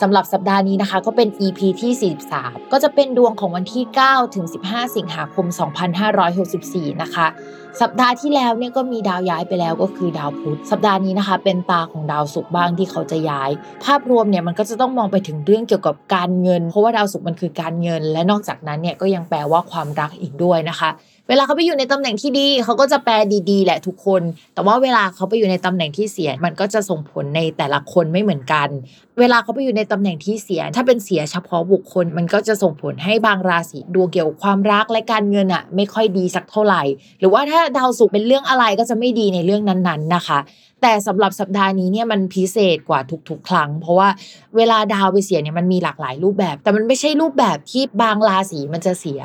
[0.00, 5.46] สำหรับสัปดาห์นี้นะคะ ก็เป็น EP ที่ 43 ก็จะเป็นดวงของวันที่ 9 ถึง 15 สิงหาคม
[6.24, 7.26] 2564 นะคะ
[7.80, 13.50] สัปดาห์ที่แล้วเนี่ยก็มีดาวย้ายไปแล้วก็คือดาวพุธ สัปดาห์นี้นะคะ เป็นตาของดาวศุกร์บ้างที่เขาจะย้าย
[13.84, 20.90] ภาพรวมเนี่ยมันก็จะต้องมองไปถึงเรื่องเกี่ยวกับการเงิน เพราะว่าดาวศุกร์มันคือการเงิน และนอกจากนั้นเนี่ยก็ยังแปลว่าความรักอีกด้วยนะคะ
[21.30, 23.14] เวลาเขาไปอยู่ในตำแหน่งที่ดีเขาก็จะแปล
[23.50, 24.22] ดีๆ แหละทุกคน
[24.54, 28.68] แต่ว่าเวลาเขาไปอยู่ในตำแหน่งที่เสีย มันก็จะส่งผลในแต่ละคนไม่เหมือนกัน
[29.20, 36.82] เวลาเขาไปอยู่ในตำแหน่งที่เสีย ถ้าเป็นเสียเฉพาะบุคคล มันก็จะส่งผลให้บางราศีดวงเกี่ยวความรักและการเงินอะไม่ค่อยดีสักเท่าไหร่
[37.20, 40.38] หรือว่าถ้าดาวศุกร์เป็นเรื่องอะไรก็จะไม่ดีในเรื่องนั้นๆนะคะ
[40.82, 44.08] แต่สำหรับสัปดาห์นี้เนี่ยมันพิเศษกว่าทุกๆ ครั้ง เพราะว่า
[44.56, 49.22] เวลาดาวไปเสียเนี่ยมันมีหลากหลายรูปแบบ แต่มันไม่ใช่รูปแบบที่บางราศีมันจะเสีย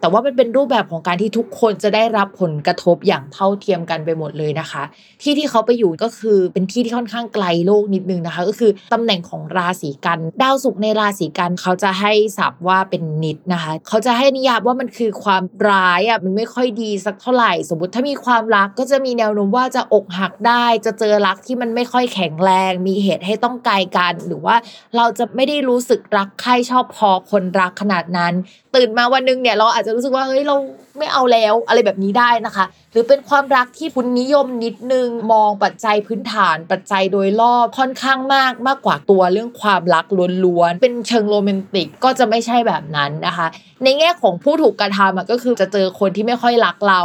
[0.00, 4.82] แต่ว่ามันเป็นรูปแบบของการที่ทุกคนจะได้รับผลกระทบอย่างเท่าเทียมกันไปหมดเลยนะคะ
[5.22, 24.56] ที่ที่เขาไปอยู่ก็คือเป็นที่ที่ค่อนข้างไกลโลกนิดนึงนะคะ ก็คือตำแหน่งของราศีกันดาวศุกร์ในราศีกันเขาจะให้ศัพท์ว่าเป็นนิดนะคะ เขาจะให้นิยามว่ามันคือความร้ายอะมันไม่ค่อยดีสักเท่าไหร่ สมมติถ้ามีความรักก็จะมีแนวโน้มว่าจะอกหักได้จะเจอรักที่มันไม่ค่อยแข็งแรง มีเหตุให้ต้องไกลกัน หรือว่า
[24.96, 28.34] เราจะไม่ได้รู้สึกรักใครชอบพอคนรักขนาดนั้น
[28.76, 30.56] ตื่นมาวันนึงเนี่ยเราอาจจะรู้สึกว่าเฮ้ยเรา
[30.98, 40.06] ไม่เอาแล้วอะไรแบบนี้ได้นะคะ หรือเป็นความรักที่คุณนิยมนิดนึงมองปัจจัยพื้นฐาน ปัจจัยโดยรอบค่อนข้างมากมากกว่าตัวเรื่องความรัก
[40.44, 43.46] ล้วนๆเป็นเชิงโรแมนติกก็จะไม่ใช่แบบนั้นนะคะ
[43.84, 47.00] ในแง่ของผู้ถูกกระทำก็คือจะเจอคนที่ไม่ค่อยรักเรา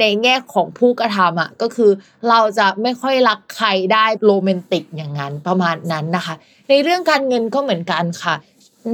[0.00, 1.90] ในแง่ของผู้กระทำอะก็คือ
[2.28, 6.34] เราจะไม่ค่อยรักใครได้โรแมนติกอย่างนั้นประมาณนั้นนะคะ
[6.70, 8.34] ในเรื่องการเงินก็เหมือนกันค่ะ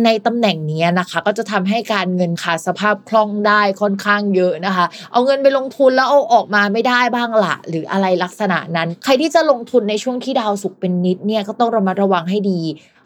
[0.05, 12.61] ในตำแหน่งนี้นะคะ ก็จะทำให้การเงินขาดสภาพคล่องได้ค่อนข้างเยอะนะคะ เอาเงินไปลงทุนแล้วเอาออกมาไม่ได้บ้างละหรืออะไรลักษณะนั้น ใครที่จะลงทุนในช่วงที่ดาวศุกร์เป็นนิจเนี่ยก็ต้องระมัดระวังให้ดี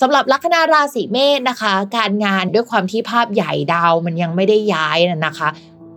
[0.00, 5.48] สำหรับลัคนาราศีเมษนะคะ การงานด้วยความที่ภาพใหญ่ดาวมันยังไม่ได้ย้ายนะคะ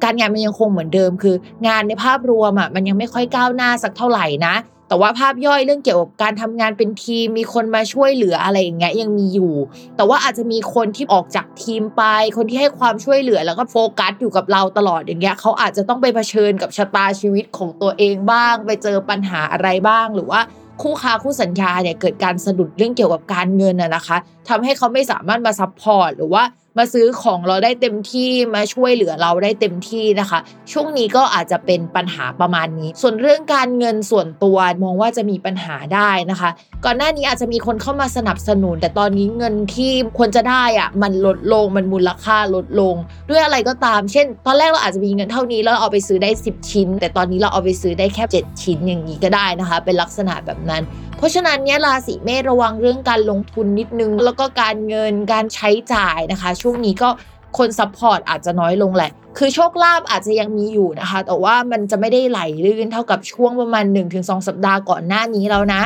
[0.04, 1.36] การงานมันยังคงเหมือนเดิมคือ
[1.68, 4.56] งานในภาพรวมอะมันยังไม่ค่อยก้าวหน้าสักเท่าไหร่นะ
[4.88, 9.54] แต่ว่าภาพย่อยเรื่องเกี่ยวกับการทำงานเป็นทีมมีคนมาช่วยเหลืออะไรอย่างเงี้ยยังมีอยู่
[9.96, 12.04] แต่ว่าอาจจะมีคนที่ออกจากทีมไป
[12.38, 20.42] คนที่ให้ความช่วยเหลือแล้วก็โฟกัสอยู่กับเราตลอดอย่างเงี้ยเขาอาจจะต้องไปเผชิญกับชะตาชีวิตของตัวเองบ้าง ไปเจอปัญหาอะไรบ้างหรือว่า
[20.82, 24.18] คู่ค้าคู่สัญญาเนี่ยเกิดการสะดุดเรื่องเกี่ยวกับการเงินอะนะคะ
[24.50, 26.44] ทำให้เขาไม่สามารถมา support หรือว่า
[26.78, 30.40] มาซื้อของเราได้เต็มที่มาช่วยเหลือเราได้เต็มที่นะคะ
[30.72, 36.50] ช่วงนี้ก็อาจจะเป็นปัญหาประมาณนี้ ส่วนเรื่องการเงินส่วนตัวมองว่าจะมีปัญหาได้นะคะ
[36.86, 42.96] ก่อนหน้านี้อาจจะมีคนเข้ามาสนับสนุน แต่ตอนนี้เงินที่ควรจะได้อะมันลดลงมันมูลค่าลดลง
[43.30, 50.84] ด้วยอะไรก็ตาม เช่น ตอนแรกเราอาจจะมีเงินเท่านี้แล้วเราเอาไปซื้อได้ 10 ชิ้น แต่ตอนนี้เราเอาไปซื้อได้แค่ 7 ชิ้นอย่างนี้ก็ได้นะคะ เป็นลักษณะแบบนั้น
[51.24, 57.10] ราะฉะนั้นเนี่ยราศีเมษระวังเรื่องการลงทุนนิดนึง แล้วก็การเงินการใช้จ่ายนะคะ ช่วงนี้ก็
[57.58, 63.86] คน support อาจจะน้อยลงแหละ คือโชคลาภอาจจะยังมีอยู่นะคะ แต่ว่ามันจะไม่ได้ไหลลื่นเท่ากับช่วงประมาณ
[64.16, 65.84] 1-2 สัปดาห์ก่อนหน้านี้แล้วนะ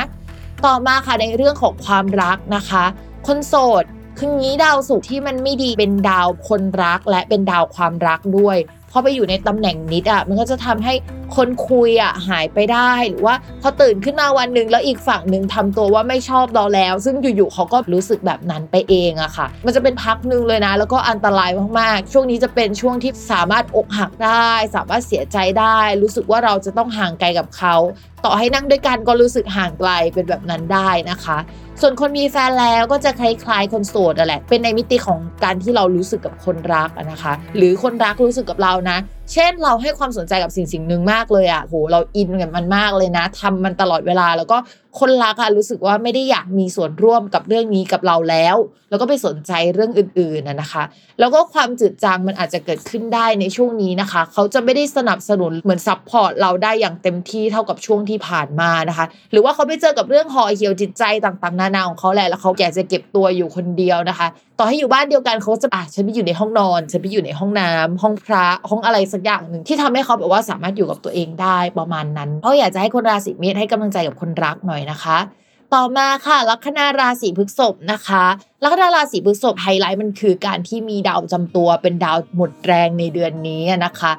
[0.64, 2.84] ต่อมาค่ะในเรื่องของความรักนะคะ
[3.26, 3.84] คนโสด
[4.18, 8.56] คืองี้ดาวศุกร์ที่มันไม่ดีเป็นดาวคนรักและเป็นดาวความรักด้วย
[8.90, 10.94] พอไปอยู่ในตำแหน่งนิจอะมันก็จะทำให้
[11.36, 21.50] คนคุยอะหายไปได้หรือว่าพอตื่นขึ้นมาวันหนึ่งแล้วอีกฝั่งหนึ่งทำตัวว่าไม่ชอบเราแล้ว ซึ่งอยู่ๆเขาก็รู้สึกแบบนั้นไปเองอะค่ะ มันจะเป็นพักหนึ่งเลยนะ แล้วก็อันตราย
[21.80, 27.74] มากๆ ช่วงนี้จะเป็นช่วงที่สามารถอกหักได้ สามารถเสียใจได้ รู้สึกว่าเราจะต้องห่างไกลกับเขา
[28.24, 31.38] ต่อให้นั่งด้วยกันก็รู้สึกห่างไกลเป็นแบบนั้นได้นะคะ
[31.82, 38.98] ส่วนคนมีแฟนแล้วก็จะคล้ายๆคนโสดแหละ เป็นในมิติของการที่เรารู้สึกกับคนรักนะคะ หรือคนรักรู้สึกกับเรานะ
[39.32, 44.58] เช่นเราให้ความสนใจกับสิ่งสิ่งหนึ่งมากเลยอะโหเราอินกับมันมากเลยนะทำมันตลอดเวลา แล้วก็
[44.98, 48.56] คนรักอะรู้สึกว่าไม่ได้อยากมีส่วนร่วมกับเรื่องนี้กับเราแล้ว
[48.90, 50.82] แล้วก็ไปสนใจเรื่องอื่นๆนะนะคะ
[51.20, 64.28] แล้วก็ความจืดจางมันอาจจะเกิดขึ้นได้ในช่วงนี้นะคะ เขาจะไม่ได้สนับสนุนเหมือน support เราได้อย่างเต็มที่เท่ากับช่วงที่ผ่านมานะคะ หรือว่าเขาไปเจอกับเรื่องห่อเหี่ยวจิตใจต่างๆ นานาของเขาแหละแล้วเขาอยากจะเก็บตัวอยู่คนเดียวนะคะ
[64.60, 75.18] ต่อให้อยู่บ้านเดียวกันเขาจะอะฉันไปอยู่ในห้องนอน ฉันไปอยู่ในห้องน้ำห้องพระห้องอะไรสักอย่างหนึ่งที่ทำให้เขาแบบว่าสามารถอยู่กับตัวเองได้ประมาณนั้นเพราะอยากจะให้คนราศีเมษให้กำลังใจกับคนรักหน่อยนะคะ
[75.74, 78.24] ต่อมาค่ะลัคนาราศีพฤษภนะคะ
[78.64, 84.12] ลัคนาราศีพฤษภไฮไลท์มันคือการที่มีดาวประจำตัวเป็นดาวหมดแรงในเดือนนี้นะคะ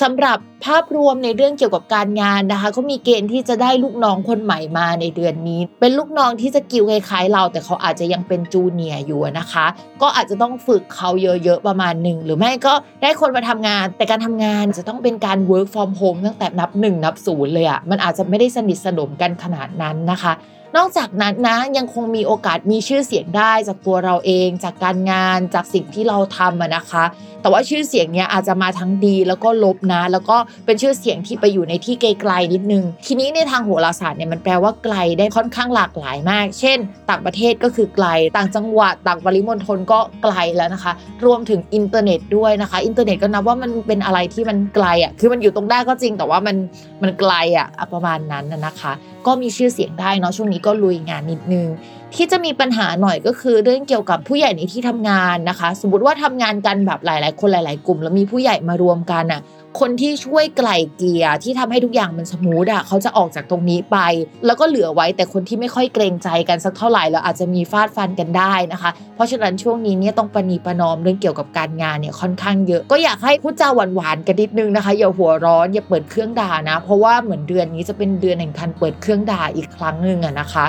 [0.00, 9.66] สำหรับภาพรวมในเรื่องเกี่ยวกับการงานนะคะเขามีเกณฑ์ที่จะได้ลูกน้องคนใหม่มาในเดือนนี้ เป็นลูกน้องที่ skill คล้ายๆเรา แต่เขาอาจจะยังเป็น junior อยู่นะคะ
[10.02, 20.32] ก็อาจจะต้องฝึกเขาเยอะๆประมาณหนึ่งหรือไม่ก็ได้คนมาทำงาน แต่การทำงานจะต้องเป็นการ work from home ตั้งแต่นับหนึ่งนับศูนย์เลยอะ่ะมันอาจจะไม่ได้สนิทสนมกันขนาดนั้นนะคะ
[20.76, 27.04] นอกจากนั้นนะยังคงมีโอกาสมีชื่อเสียงได้จากตัวเราเอง จากการงานจากสิ่งที่เราทำนะคะ
[27.42, 30.36] แต่ว่าชื่อเสียงเนี้ยอาจจะมาทั้งดีแล้วก็ลบนะ แล้วก็
[30.66, 36.78] เป็นชื่อเสียงที่ไปอยู่ในที่ไกลๆนิดนึง ทีนี้ในทางโหราศาสตร์เนี่ยมันแปลว่าไกลได้ค่อนข้างหลากหลายมาก เช่น
[37.10, 40.92] ต่างประเทศก็คือไกล ต่างจังหวัดต่างปริมณฑลก็ไกลแล้วนะคะ
[41.26, 46.56] รวมถึงอินเทอร์เน็ตด้วยนะคะ อินเทอร์เน็ตก็นับว่ามันเป็นอะไรที่มันไกลอะคือมันอยู่ตรงหน้าก็จริงแต่ว่ามัน
[47.02, 48.92] มันไกลอะประมาณนั้นนะนะคะ
[49.26, 51.68] ก็มีชื่อเสียงได้เนาะช่วงนี้ก็ลุยงานนิดนึง
[52.14, 59.40] ที่จะมีปัญหาหน่อยก็คือเรื่องเกี่ยวกับผู้ใหญ่ในที่ทำงานนะคะ สมมติว่าทำงานกันแบบหลาย ๆ คนหลาย ๆ กลุ่ม แล้วมีผู้ใหญ่มารวมกันอะ
[59.80, 63.98] คนที่ช่วยไกล่เกลี่ยที่ทำให้ทุกอย่างมัน smooth อะเขาจะออกจากตรงนี้ไป
[64.46, 80.66] แล้วก็เหลือไว้แต่คนที่ไม่ค่อยเกรงใจกันสักเท่าไหร่แล้วอาจจะมีฟาดฟันกันได้นะคะ เพราะฉะนั้นช่วงนี้เนี่ยต้องปณีประนอมเรื่องเกี่ยวกับการงานเนี่ยค่อนข้างเยอะ ก็อยากให้พูดจาหวานๆกันนิดนึงนะคะอย่าหัวร้อนอย่าเปิดเครื่องด่านะ เพราะว่าเหมือนเดือนนี้จะเป็นเดือนแห่งการเปิดเครื่องด่าอีกครั้งหนึ่งอะนะคะ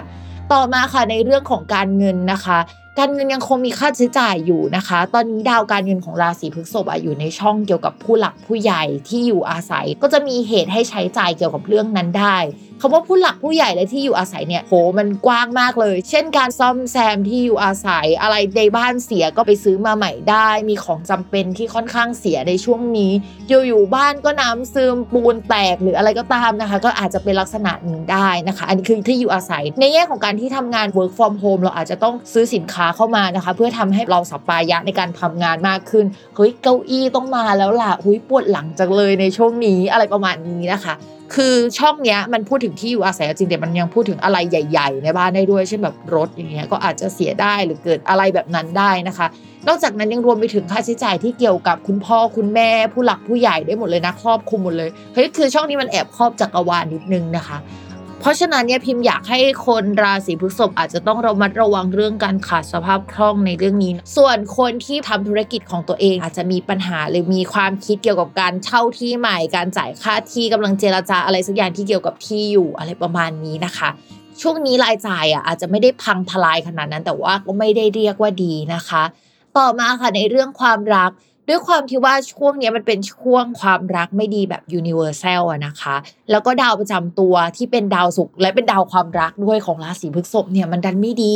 [0.54, 2.60] ต่อมาค่ะในเรื่องของการเงินนะคะ
[3.00, 12.38] การเงินยังคงมีค่าใช้จ่ายอยู่นะคะ ตอนนี้ดาวการเงินของราศีพฤษภออยู่ในช่องเกี่ยวกับผู้หลักผู้ใหญ่ที่อยู่อาศัย ก็จะมีเหตุให้ใช้จ่ายเกี่ยวกับเรื่องนั้นได้
[12.86, 23.12] คำว่าผู้หลักผู้ใหญ่และที่อยู่อาศัยเนี่ยโหมันกว้างมากเลย เช่นการซ่อมแซมที่อยู่อาศัยอะไรในบ้านเสียก็ไปซื้อมาใหม่ได้ มีของจำเป็นที่ค่อนข้างเสียในช่วงนี้
[23.68, 40.96] อยู่ๆบ้านก็น้ำซึมปูนแตกหรืออะไรก็ตามนะคะ ก็อาจจะเป็นลักษณะหนึ่งได้นะคะ อันนี้คือที่อยู่อาศัย ในแง่ของการที่ทำงาน work from home เราอาจจะต้องซื้อสินค้าเข้ามานะคะ เพื่อทำให้เราสัปปายะในการทำงานมากขึ้นเฮ้ยเก้าอี้ต้องมาแล้วล่ะหุยปวดหลังจังเลยในช่วงนี้อะไรประมาณนี้นะคะ
[41.36, 49.28] คือช่องเนี้ยมันพูดถึงที่อยู่อาศัยจริงแต่มันยังพูดถึงอะไรใหญ่ ๆ ในบ้านได้ด้วยเช่นแบบรถอย่างเงี้ยก็อาจจะเสียได้หรือเกิดอะไรแบบนั้นได้นะคะ
[49.68, 57.58] นอกจากนั้นยังรวมไปถึงค่าใช้จ่ายที่เกี่ยวกับคุณพ่อคุณแม่ผู้หลักผู้ใหญ่ได้หมดเลยนะครอบคลุมหมดเลยเฮ้ยคือช่องนี้มันแอบครอบจักรวาลนิดนึงนะคะ
[58.24, 73.90] เพราะฉะนั้นเนี่ยพิมพ์อยากให้คนราศีพฤษภอาจจะต้องระมัดระวังเรื่องการขาดสภาพคล่องในเรื่องนี้ ส่วนคนที่ทำธุรกิจของตัวเองอาจจะมีปัญหาหรือมีความคิดเกี่ยวกับการเช่าที่ใหม่ การจ่ายค่าที่กำลังเจรจาอะไรสักอย่างที่เกี่ยวกับที่อยู่อะไรประมาณนี้นะคะ
[74.42, 79.04] ช่วงนี้รายจ่ายอะอาจจะไม่ได้พังทลายขนาดนั้น แต่ว่าก็ไม่ได้เรียกว่าดีนะคะ
[79.58, 81.12] ต่อมาค่ะในเรื่องความรัก
[81.48, 85.96] ด้วยความที่ว่าช่วงนี้มันเป็นช่วงความรักไม่ดีแบบ universal อะนะคะ
[86.32, 91.36] แล้วก็ดาวประจำตัวที่เป็นดาวศุกร์และเป็นดาวความรักด้วยของราศีพฤษภเนี่ยมันดันไม่ดี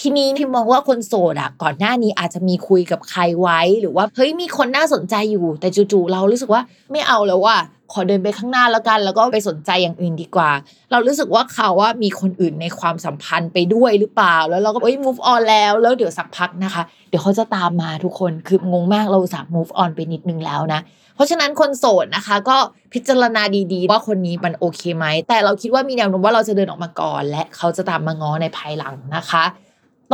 [0.00, 7.56] ทีนี้พิมมองว่าคนโสดอะก่อนหน้านี้อาจจะมีคุยกับใครไว้ หรือว่าเฮ้ยมีคนน่าสนใจอยู่ แต่จู่ๆเรารู้สึกว่าไม่เอาแล้วว่า
[7.92, 10.50] ขอเดินไปข้างหน้าแล้วกัน แล้วก็ไปสนใจอย่างอื่นดีกว่า
[10.90, 20.80] เรารู้สึกว่าเขาว่ามีคนอื่นในความสัมพันธ์ไปด้วยหรือเปล่า แล้วเราก็เอ้ย move on แล้วแล้วเดี๋ยวสักพักนะคะ เดี๋ยวเขาจะตามมาทุกคนคืองงมากเราสาม move on ไปนิดนึงแล้วนะ
[21.14, 22.56] เพราะฉะนั้นคนโสดนะคะ ก็
[22.92, 29.44] พิจารณาดีๆ ว่าคนนี้มันโอเคไหมแต่เราคิดว่ามีแนวโน้มว่าเราจะเดินออกมาก่อน และเขาจะตามมาง้อในภายหลังนะคะ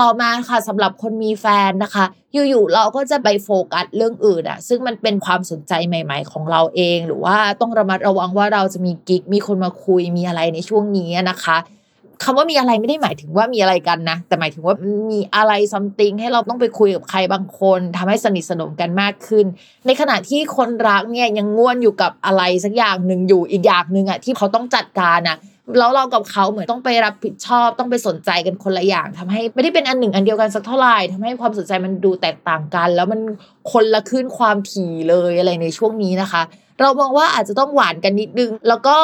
[0.01, 11.57] ต่อมาค่ะสำหรับคนมีแฟนนะคะ อยู่ๆเราก็จะไปโฟกัสเรื่องอื่นอะซึ่งมันเป็นความสนใจใหม่ ๆ ของเราเอง หรือว่าต้องระมัดระวังว่าเราจะมีกิ๊กมีคนมาคุยมีอะไรในช่วงนี้นะคะ
[12.25, 14.77] คำว่ามีอะไรไม่ได้หมายถึงว่ามีอะไรกันนะ แต่หมายถึงว่า
[15.13, 19.47] มีอะไรซัมติงให้เราต้องไปคุยกับใครบางคนทำให้สนิทสนมกันมากขึ้น
[19.87, 25.39] ในขณะที่คนรักเนี่ยยังง่วนอยู่กับอะไรสักอย่างหนึ่งอยู่อีกอย่างหนึ่งอะที่เขาต้องจัดการอะ
[25.79, 33.21] แล้วเรากับเขาเหมือนต้องไปรับผิดชอบต้องไปสนใจกันคนละอย่างทำให้ไม่ได้เป็นอันหนึ่งอันเดียวกันสักเท่าไหร่ทำให้ความสนใจมันดูแตกต่างกัน แล้วมัน
[33.73, 36.43] คนละขึ้นความถี่เลยอะไรในช่วงนี้นะคะ
[36.81, 38.97] เรามองว่าอาจจะต้องหวานกันนิดนึง แล้วก็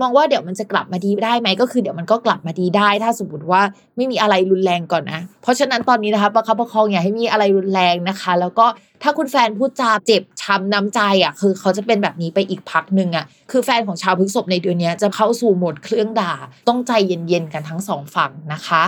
[0.00, 3.62] มองว่าเดี๋ยวมันจะกลับมาดีได้ไหมก็คือเดี๋ยวมันก็กลับมาดีได้ ถ้าสมมติว่า
[3.96, 8.66] ไม่มีอะไรรุนแรงก่อนนะ เพราะฉะนั้นตอนนี้นะคะประคับประคองอย่าให้มีอะไรรุนแรงนะคะ แล้วก็
[9.02, 16.32] ถ้าคุณแฟนพูดจาเจ็บช้ำน้ำใจอะคือเขาจะเป็นแบบนี้ไปอีกพักหนึ่งอะคือแฟนของชาวพฤกษบในเดือนนี้จะเข้าสู่โหมดเครื่องด่า
[16.68, 18.82] ต้องใจเย็นๆกันทั้งสองฝั่งนะคะ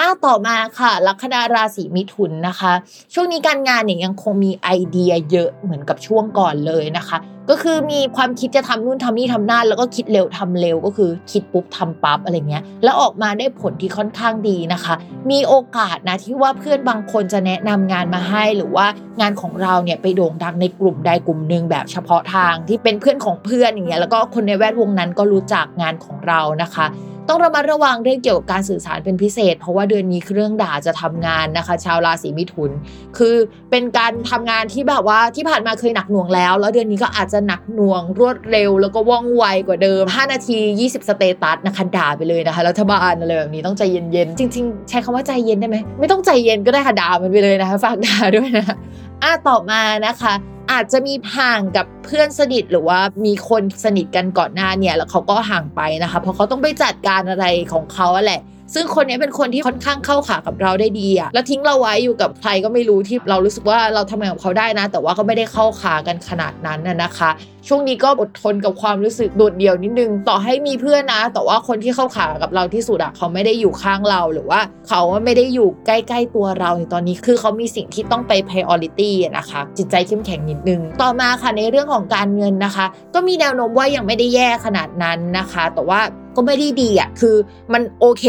[0.00, 2.72] อ้าต่อมาค่ะ ลัคนาราศีมิถุนนะคะ
[3.14, 7.18] ช่วงนี้การงานเนี่ยยังคงมีไอเดียเยอะเหมือนกับช่วงก่อนเลยนะคะ
[7.50, 14.94] ก็คือมีความคิดจะทำนู่นทำนี่ทำนั่นแล้วก็คิดเร็วทำเร็วก็คือคิดปุ๊บทำปั๊บอะไรเงี้ย แล้วออกมาได้ผลที่ค่อนข้างดีนะคะ
[15.30, 18.86] มีโอกาสนะที่ว่าเพื่อนบางคนจะแนะนำงานมาให้หรือว่า
[19.20, 26.86] งานของเราเนี่ยไปโด่งดังในกลุ่มใดกลุ่มหนึ่งแบบเฉพาะทางที่เป็นเพื่อนของเพื่อนอย่างเงี้ยแล้วก็คนในแวดวงนั้นก็รู้จักงานของเรานะคะ
[27.28, 32.70] ต้องระมัดระวังเรื่องเกี่ยวกับการสื่อสารเป็นพิเศษ เพราะว่าเดือนนี้เครื่องด่าจะทำงานนะคะ ชาวราศีมิถุน
[33.18, 33.36] คือ
[33.70, 48.66] เป็นการทำงานที่แบบว่าที่ผ่านมาเคยหนักหน่วงแล้ว แล้วเดือนนี้ก็อาจจะหนักหน่วงรวดเร็ว แล้วก็ว่องไวกว่าเดิม 5 นาที 20 สเตตัสนะคะด่าไปเลยนะคะรัฐบาลอะไรแบบนี้ต้องใจเย็นๆจริง ๆ ใช้คำว่าใจเย็นได้ไหมไม่ต้องใจเย็นก็ได้ค่ะด่ามันไปเลยนะคะฝากด่าด้วยนะ
[49.22, 50.34] อะต่อมานะคะ
[50.72, 58.40] อาจจะมีห่างกับเพื่อนสนิทหรือว่ามีคนสนิทกันก่อนหน้าเนี่ยแล้วเขาก็ห่างไปนะคะ เพราะเขาต้องไปจัดการอะไรของเขาอะแหละ
[58.74, 67.30] ซึ่งคนนี้เป็นคนที่ค่อนข้างเข้าขากับเราได้ดีอะแล้วทิ้งเราไว้อยู่กับใครก็ไม่รู้ที่เรารู้สึกว่าเราทำงานกับเขาได้นะ แต่ว่าก็ไม่ได้เข้าขากันขนาดนั้นนะคะ
[67.68, 86.00] ช่วงนี้ก็อดทนกับความรู้สึกโดดเดี่ยวนิดนึง ต่อให้มีเพื่อนนะ แต่ว่าคนที่เข้าขากับเราที่สุดอะเขาไม่ได้อยู่ข้างเราหรือว่า เขาไม่ได้อยู่ใกล้ๆตัวเราในตอนนี้คือเขามีสิ่งที่ต้องไป priority นะคะ จิตใจเข้มแข็งนิดนึง ต่อมาค่ะในเรื่องของการเงินนะคะ ก็มีแนวโน้มว่ายังไม่ได้แย่ขนาดนั้นนะคะ แต่ว่า
[86.36, 87.36] ก็ไม่ได้ดีอะ คือ
[87.72, 88.24] มันโอเค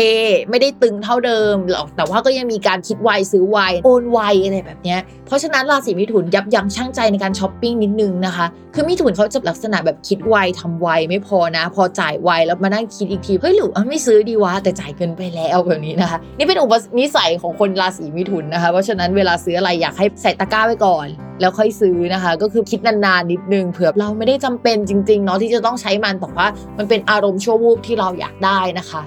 [0.49, 21.07] ไม่ได้ตึงเท่าเดิมหรอก แต่ว่าก็ยังมีการคิดไวซื้อไวโอนไวอะไรแบบเนี้ย เพราะฉะนั้นราศีมิถุนยับยั้งชั่งใจในการช้อปปิ้งนิดนึงนะคะ คือมิถุนเขาจะลักษณะแบบคิดไวทำไวไม่พอนะ พอจ่ายไวแล้วมานั่งคิดอีกทีเฮ้ยหรือว่าไม่ซื้อดีวะแต่จ่ายเงินไปแล้วแบบนี้นะคะ นี่เป็นอุปนิสัยของคนราศีมิถุนนะคะ เพราะฉะนั้นเวลาซื้ออะไรอยากให้ใส่ตะกร้าไว้ก่อน
[21.41, 29.03] แล้วค่อยซื้อนะคะ ก็คือคิดนานๆนิดนึงเผื่อเราไม่ได้จำเป็นจริงๆเนาะที่จะต้องใช้มันแต่ว่ามันเป็นอารมณ์ชั่ววูบที่เราอยากได้นะคะ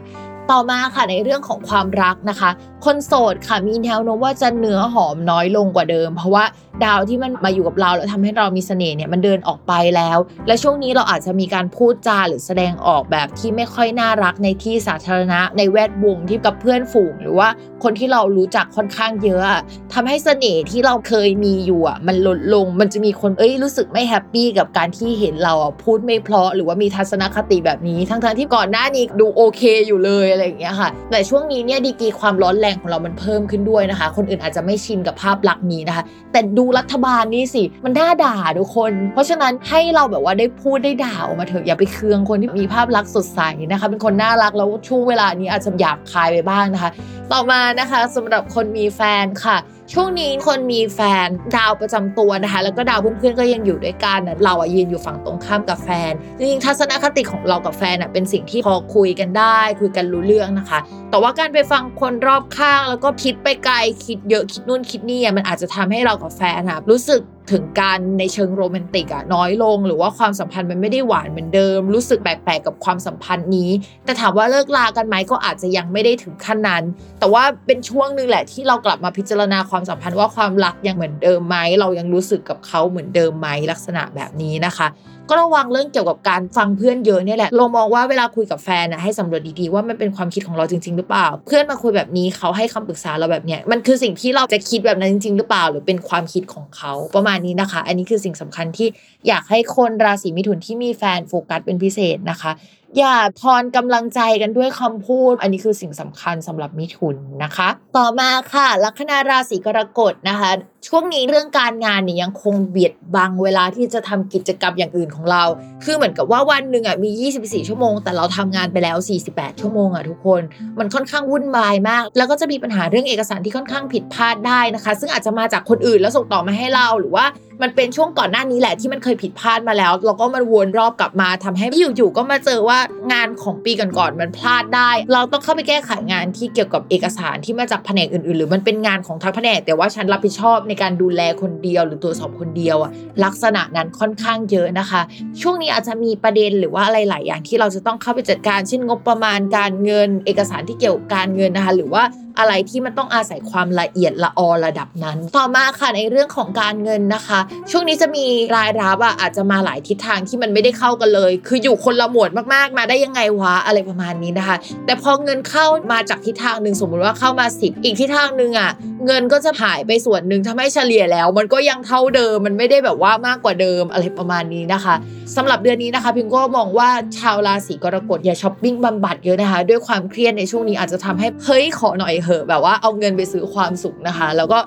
[0.53, 2.51] ต่อมาค่ะในเรื่องของความรักนะคะ
[2.85, 6.45] คนโสดค่ะมีแนวโน้มว่าจะเนื้อหอมน้อยลงกว่าเดิม เพราะว่า
[6.85, 17.49] ดาวที่มันมาอยู่กับเราแล้วทำให้เรามีเสน่ห์เนี่ยมันเดินออกไปแล้ว และช่วงนี้เราอาจจะมีการพูดจาหรือแสดงออกแบบที่ไม่ค่อยน่ารักในที่สาธารณะ ในแวดวงที่กับเพื่อนฝูงหรือว่า
[17.83, 19.61] คนที่เรารู้จักค่อนข้างเยอะอะ
[19.93, 43.41] ทำให้เสน่ห์ที่เราเคยมีอยู่อะมันลดลงมันจะมีคนเอ้ยรู้สึกไม่แฮปปี้กับการที่เห็นเราอะพูดไม่เพราะหรือว่ามีทัศนคติแบบนี้ ทั้งๆที่ก่อนหน้านี้ดูโอเคอยู่เลยอะไรอย่างเงี้ยค่ะ แต่ช่วงนี้เนี่ยดีกีความร้อนแรงของเรามันเพิ่มขึ้นด้วยนะคะ คนอื่นอาจจะไม่ชินกับภาพลักษณ์นี้นะคะ แต่ดูรัฐบาลนี่สิ มันน่าด่าทุกคน เพราะฉะนั้นให้เราแบบว่าได้พูดได้ด่าออกมาเถอะอย่าไปเคืองคนที่มีภาพลักษณ์สดใส
[43.73, 46.91] นะคะเป็นคนน่ารักแล้วช่วงเวลานี้อาจจะหยาบคายไปบ้างนะคะ
[47.33, 49.57] ต่อมานะคะสำหรับคนมีแฟนค่ะ
[49.93, 60.79] ช่วงนี้คนมีแฟนดาวประจำตัวนะคะ แล้วก็ดาวเพื่อนๆก็ยังอยู่ด้วยกันเราอะยืนอยู่ฝั่งตรงข้ามกับแฟนจริงๆทัศนคติของเรากับแฟนอะเป็นสิ่งที่พอคุยกันได้ คุยกันรู้เรื่องนะคะ
[61.11, 63.77] แต่ว่าการไปฟังคนรอบข้างแล้วก็คิดไปไกล
[64.07, 73.71] คิดเยอะคิดนู่นคิดนี่มันอาจจะทำให้เรากับแฟนอะรู้สึกถึงการในเชิงโรแมนติกอะน้อยลง หรือว่าความสัมพันธ์มันไม่ได้หวานเหมือนเดิม รู้สึกแปลกๆกับความสัมพันธ์นี้
[74.05, 76.83] แต่ถามว่าเลิกลากันไหมก็อาจจะยังไม่ได้ถึงขั้นนั้น
[77.19, 84.87] แต่ว่าเป็นช่วงหนึ่งแหละที่เรากลับมาพิจารณาความความสัมพันธ์ว่าความรักยังเหมือนเดิมไหมเรายังรู้สึกกับเขาเหมือนเดิมไหมลักษณะแบบนี้นะคะ
[85.29, 98.89] ก็ระวังเรื่องเกี่ยวกับการฟังเพื่อนเยอะเนี่ยแหละเรามองว่าเวลาคุยกับแฟนนะให้สำรวจดีๆว่ามันเป็นความคิดของเราจริง ๆ หรือเปล่า เพื่อนมาคุยแบบนี้เขาให้คำปรึกษาเราแบบเนี้ยมันคือสิ่งที่เราจะคิดแบบนั้นจริง ๆ หรือเปล่า หรือเป็นความคิดของเขาประมาณนี้นะคะ อันนี้คือสิ่งสำคัญที่
[99.29, 102.51] อยากให้คนราศีมิถุนที่มีแฟนโฟกัสเป็นพิเศษนะคะ
[102.99, 110.51] อย่าทอนกำลังใจกันด้วยคำพูด อันนี้คือสิ่งสำคัญสำหรับมิถุนนะคะ ต่อมาค่ะลัคนาราศีกรกฎนะคะ
[110.89, 115.45] ช่วงนี้เรื่องการงานเนี่ยยังคงเบียดบังเวลาที่จะทำกิจกรรมอย่างอื่นของเรา
[115.85, 117.11] คือเหมือนกับว่าวันหนึ่งอะมี
[117.43, 118.97] 24 ชั่วโมง แต่เราทำงานไปแล้ว
[119.29, 120.43] 48 ชั่วโมงอะทุกคน
[120.79, 127.25] มันค่อนข้างวุ่นวายมาก แล้วก็จะมีปัญหาเรื่องเอกสารที่ค่อนข้างผิดพลาดได้นะคะ ซึ่งอาจจะมาจากคนอื่นแล้วส่งต่อมาให้เราหรือว่า
[127.63, 132.79] มันเป็นช่วงก่อนหน้านี้แหละที่มันเคยผิดพลาดมาแล้วเราก็มันวนรอบกลับมาทำให้อยู่ๆก็มาเจอว่า
[133.13, 142.91] งานของปีก่อนๆมันพลาดได้ เราต้องเข้าไปแก้ไขงานที่เกี่ยวกับเอกสารที่มาจากแผนกอื่นๆ หรือมันเป็นงานของทั้งแผนก แต่ว่าฉันรับผิดชอบในการดูแลคนเดียวหรือตรวจสอบคนเดียวอะ
[143.25, 145.01] ลักษณะนั้นค่อนข้างเยอะนะคะ
[145.41, 152.05] ช่วงนี้อาจจะมีประเด็นหรือว่าอะไรหลายอย่างที่เราจะต้องเข้าไปจัดการ เช่นงบประมาณการเงิน เอกสารที่เกี่ยวกับการเงินนะคะ หรือว่า
[152.39, 158.27] อะไรที่มันต้องอาศัยความละเอียดละออระดับนั้น ต่อมาค่ะในเรื่องของการเงินนะคะช่วงนี้จะมี
[158.57, 168.71] รายรับอะอาจจะมาหลายทิศทางที่มันไม่ได้เข้ากันเลย คืออยู่คนละหมวดมากๆ มาได้ยังไงวะอะไรประมาณนี้นะคะ แต่พอเงินเข้ามาจากทิศทางหนึ่งสมมุติว่าเข้ามาสิบอีกทิศทางหนึ่งอะ
[169.07, 174.95] เงินก็จะหายไปส่วนหนึ่งทำให้เฉลี่ยแล้ว มันก็ยังเท่าเดิมมันไม่ได้แบบว่ามากกว่าเดิมอะไรประมาณนี้นะคะ
[175.37, 176.89] สำหรับเดือนนี้นะคะพิมก็มองว่า
[177.19, 184.59] ชาวราศีกรกฎอย่าช้อปปิ้งบำบัดเยอะนะคะ ด้วยความเครียดในช่วงนี้อาจจะทำให้เฮ้ยขอหน่อยเหอะแบบว่าเอาเงินไปซื้อความสุขนะคะ แล้วก็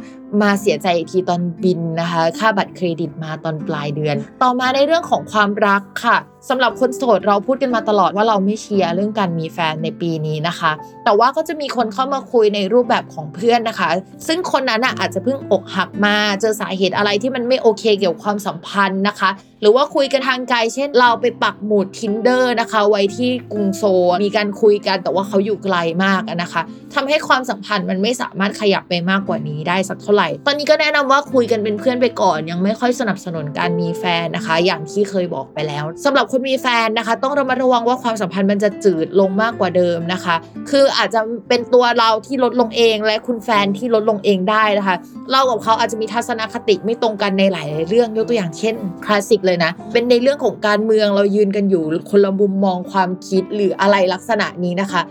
[0.42, 6.18] มาเสียใจอีกทีตอนบินนะคะ ค่าบัตรเครดิตมาตอนปลายเดือน ต่อมาในเรื่องของความรักค่ะ
[6.50, 10.72] สำหรับคนโสดเราพูดกันมาตลอดว่าเราไม่เชียร์เรื่องการมีแฟนในปีนี้นะคะ
[11.06, 13.90] แต่ว่าก็จะมีคนเข้ามาคุยในรูปแบบของเพื่อนนะคะ
[14.28, 19.30] ซึ่งคนนั้นอาจจะเพิ่งอกหักมาเจอสาเหตุอะไรที่มันไม่โอเคเกี่ยวกับความสัมพันธ์นะคะ
[19.62, 23.84] หรือว่าคุยกันทางไกลเช่น เราไปปักหมุด tinder นะคะ ไว้ที่กรุงโซ
[24.24, 26.62] มีการคุยกันแต่ว่าเขาอยู่ไกลมากนะคะ
[26.94, 40.36] ทำให้ความสัมพันธ์มันไม่สามารถขยับไปมากกว่านี้ได้สักเท่าไหร่ ตอนนี้ก็แนะนำว่าคุยกันเป็นเพื่อนไปก่อน ยังไม่ค่อยสนับสนุนการมีแฟนนะคะ อย่างที่เคยบอกไปแล้วสำหรับคนมีแฟนนะคะ ต้องระมัดระวังว่าความสัมพันธ์มันจะจืดลงมากกว่าเดิมนะคะ
[40.70, 41.20] คืออาจจะ
[41.50, 44.96] เป็นตัวเราที่ลดลงเองและคุณแฟนที่ลดลงเองได้นะคะ
[45.32, 55.02] เรากับเขาอาจจะมีทัศนคติไม่ตรงกันในหลายเรื่องยกตัวอย่างเช่นคลาสสิกเลยนะ เป็นในเรื่องของการเมืองเรายืนกันอยู่คนละมุมมองความคิดหรืออะไรลักษณะนี้นะคะ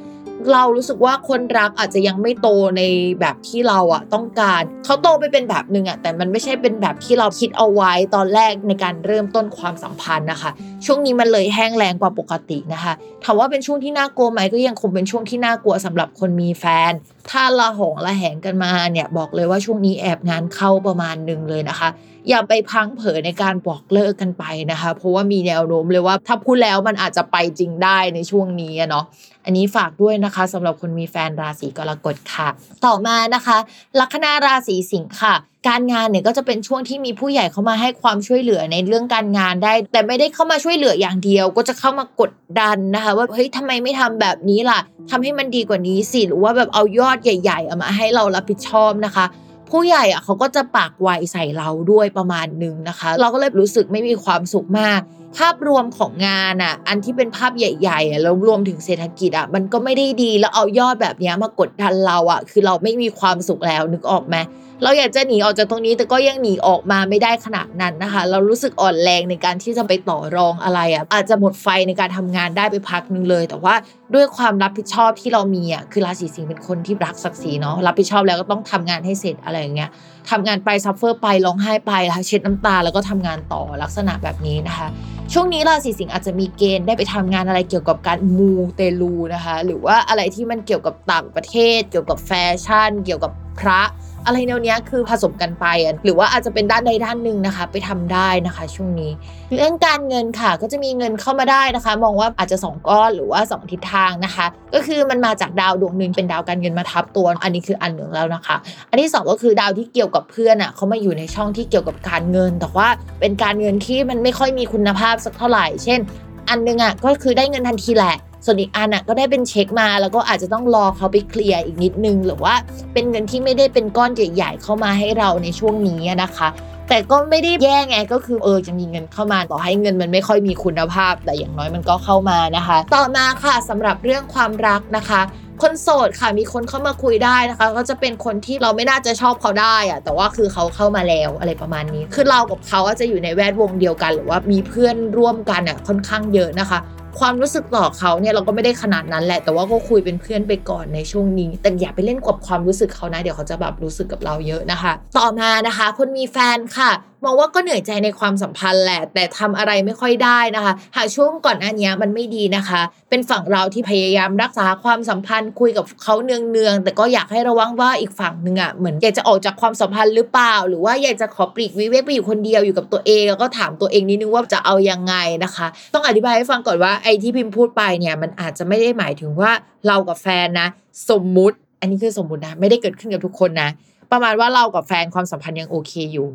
[0.53, 2.83] เรารู้สึกว่าคนรักอาจจะยังไม่โตใน
[3.20, 10.51] แบบที่เราอะต้องการเขาโตไปเป็นแบบหนึ่งอะแต่มันไม่ใช่เป็นแบบที่เราคิดเอาไว้ตอนแรกในการเริ่มต้นความสัมพันธ์นะคะ
[10.85, 12.92] ช่วงนี้มันเลยแห้งแรงกว่าปกตินะคะ
[13.24, 16.92] ถามว่าเป็นช่วงที่น่ากลัวไหมก็ยังคงเป็นช่วงที่น่ากลัวสำหรับคนมีแฟน
[17.31, 21.88] ถ้าละหองละแหงกันมาเนี่ยบอกเลยว่าช่วงนี้แอบงานเข้าประมาณหนึ่งเลยนะคะ
[22.29, 29.05] อย่าไปพังเผยในการบอกเลิกกันไปนะคะ เพราะว่ามีแนวโน้มเลยว่าถ้าพูดแล้วมันอาจจะไปจริงได้ในช่วงนี้เนาะ
[29.44, 32.49] อันนี้ฝากด้วยนะคะสำหรับคนมีแฟนราศีกรกฎค่ะ
[32.87, 33.57] ต่อมานะคะ
[34.01, 35.35] ลัคนาราศีสิงค์ค่ะ
[35.69, 49.25] การงานเนี่ยก็จะเป็นช่วงที่มีผู้ใหญ่เข้ามาให้ความช่วยเหลือในเรื่องการงานได้ แต่ไม่ได้เข้ามาช่วยเหลืออย่างเดียว ก็จะเข้ามากดดันนะคะ ว่าเฮ้ยทำไมไม่ทำแบบนี้ล่ะทำให้มันดีกว่านี้สิหรือว่าแบบเอายอดใหญ่ ๆ เอามาให้เรารับผิดชอบนะคะ
[49.71, 55.01] ผู้ใหญ่อะเขาก็จะปากไวใส่เราด้วยประมาณนึงนะคะ เราก็เลยรู้สึกไม่มีความสุขมาก
[55.37, 64.37] ภาพรวมของงานอะ อันที่เป็นภาพใหญ่ๆอะแล้วรวมถึงเศรษฐกิจอะ มันก็ไม่ได้ดีแล้วเอายอดแบบนี้มากดดันเราอะ คือเราไม่มีความสุขแล้วนึกออกไหม
[64.83, 73.75] เราอยากจะหนีออกจากตรงนี้แต่ก็ยังหนีออกมาไม่ได้ขนาดนั้นนะคะ เรารู้สึกอ่อนแรงในการที่จะไปต่อรองอะไรอะอาจจะหมดไฟในการทำงานได้ไปพักนึงเลย แต่ว่า
[74.14, 79.91] ด้วยความรับผิดชอบที่เรามีอะคือราศีสิงห์เป็นคนที่รักศักดิ์ศรีเนาะรับผิดชอบแล้วก็ต้องทำงานให้เสร็จอะไรอย่างเงี้ย
[80.31, 84.88] ทำงานไป suffer ไปร้องไห้ไปแล้วเช็ดน้ำตาแล้วก็ทำงานต่อลักษณะแบบนี้นะคะ
[85.33, 92.33] ช่วงนี้ราศีสิงห์อาจจะมีเกณฑ์ได้ไปทำงานอะไรเกี่ยวกับการมูเตลูนะคะ หรือว่าอะไรที่มันเกี่ยวกับต่างประเทศ เกี่ยวกับแฟ
[92.64, 93.81] ชั่น เกี่ยวกับพระ
[94.27, 95.67] อะไรแนวเนี้ยคือผสมกันไป
[96.05, 99.11] หรือว่าอาจจะเป็นด้านใดด้านหนึ่งนะคะ ไปทำได้นะคะ ช่วงนี้
[99.55, 108.57] เรื่องการเงินค่ะก็จะมีเงินเข้ามาได้นะคะ มองว่าอาจจะ 2 ก้อนหรือว่า 2 ทิศทางนะคะ ก็คือมันมาจากดาวดวงหนึ่งเป็นดาวการเงินมาทับตัว อันนี้คืออันหนึ่งแล้วนะคะ
[108.91, 112.89] อันที่ 2 ก็คือดาวที่เกี่ยวกับเพื่อนอะเขามาอยู่ในช่องที่เกี่ยวกับการเงิน แต่ว่า
[113.21, 116.01] เป็นการเงินที่มันไม่ค่อยมีคุณภาพสักเท่าไหร่ เช่น
[116.49, 122.55] อันนึงอะก็คือได้เงินทันทีแหละ ส่วนอีกอันอะก็ได้เป็นเช็คมาแล้วก็อาจจะต้องรอเขาไปเคลียร์อีกนิดนึง หรือว่า
[122.92, 126.48] เป็นเงินที่ไม่ได้เป็นก้อนใหญ่ๆเข้ามาให้เราในช่วงนี้นะคะ
[126.88, 135.20] แต่ก็ไม่ได้แย่ไงก็คือเออจะมีเงินเข้ามาต่อให้เงินมันไม่ค่อยมีคุณภาพ แต่อย่างน้อยมันก็เข้ามานะคะ ต่อมาค่ะสำหรับเรื่องความรักนะคะ
[135.62, 146.79] คนโสดค่ะมีคนเข้ามาคุยได้นะคะ ก็จะเป็นคนที่เราไม่น่าจะชอบเขาได้อะแต่ว่าคือเขาเข้ามาแล้วอะไรประมาณนี้ คือเรากับเขาจะอยู่ในแวดวงเดียวกัน หรือว่ามีเพื่อนร่วมกันอะค่อนข้างเยอะนะคะ
[147.19, 156.91] ความรู้สึกต่อเขาเนี่ยเราก็ไม่ได้ขนาดนั้นแหละ แต่ว่าก็คุยเป็นเพื่อนไปก่อนในช่วงนี้ แต่อย่าไปเล่นกับความรู้สึกเขานะ เดี๋ยวเขาจะแบบรู้สึกกับเราเยอะนะคะ ต่อมานะคะ คนมีแฟนค่ะ
[157.25, 179.51] มองว่าก็เหนื่อยใจในความสัมพันธ์แหละ แต่ทำอะไรไม่ค่อยได้นะคะ หากช่วงก่อนหน้านี้มันไม่ดีนะคะ เป็นฝั่งเราที่พยายามรักษาความสัมพันธ์คุยกับเขาเนืองๆแต่ก็อยากให้ระวังว่าอีกฝั่งหนึ่งอะเหมือนอยากจะออกจากความสัมพันธ์หรือเปล่า หรือว่าอยากจะขอปลีกวิเวกไปอยู่คนเดียวอยู่กับตัวเอง แล้วก็ถามตัวเองนิดนึงว่าจะเอายังไงนะคะ ต้องอธิบายให้ฟังก่อนว่าไอ้ที่พิมพ์พูดไปเนี่ยมันอาจจะไม่ได้หมายถึงว่า
[179.87, 180.69] เรากับแฟนนะ
[181.11, 183.71] สมมุติ อันนี้คือสมมุตินะไม่ได้เกิดขึ้นกับทุกคนนะ
[184.13, 186.29] ประมาณว่าเรากับแฟนความสัมพันธ์ยังโอเคอยู่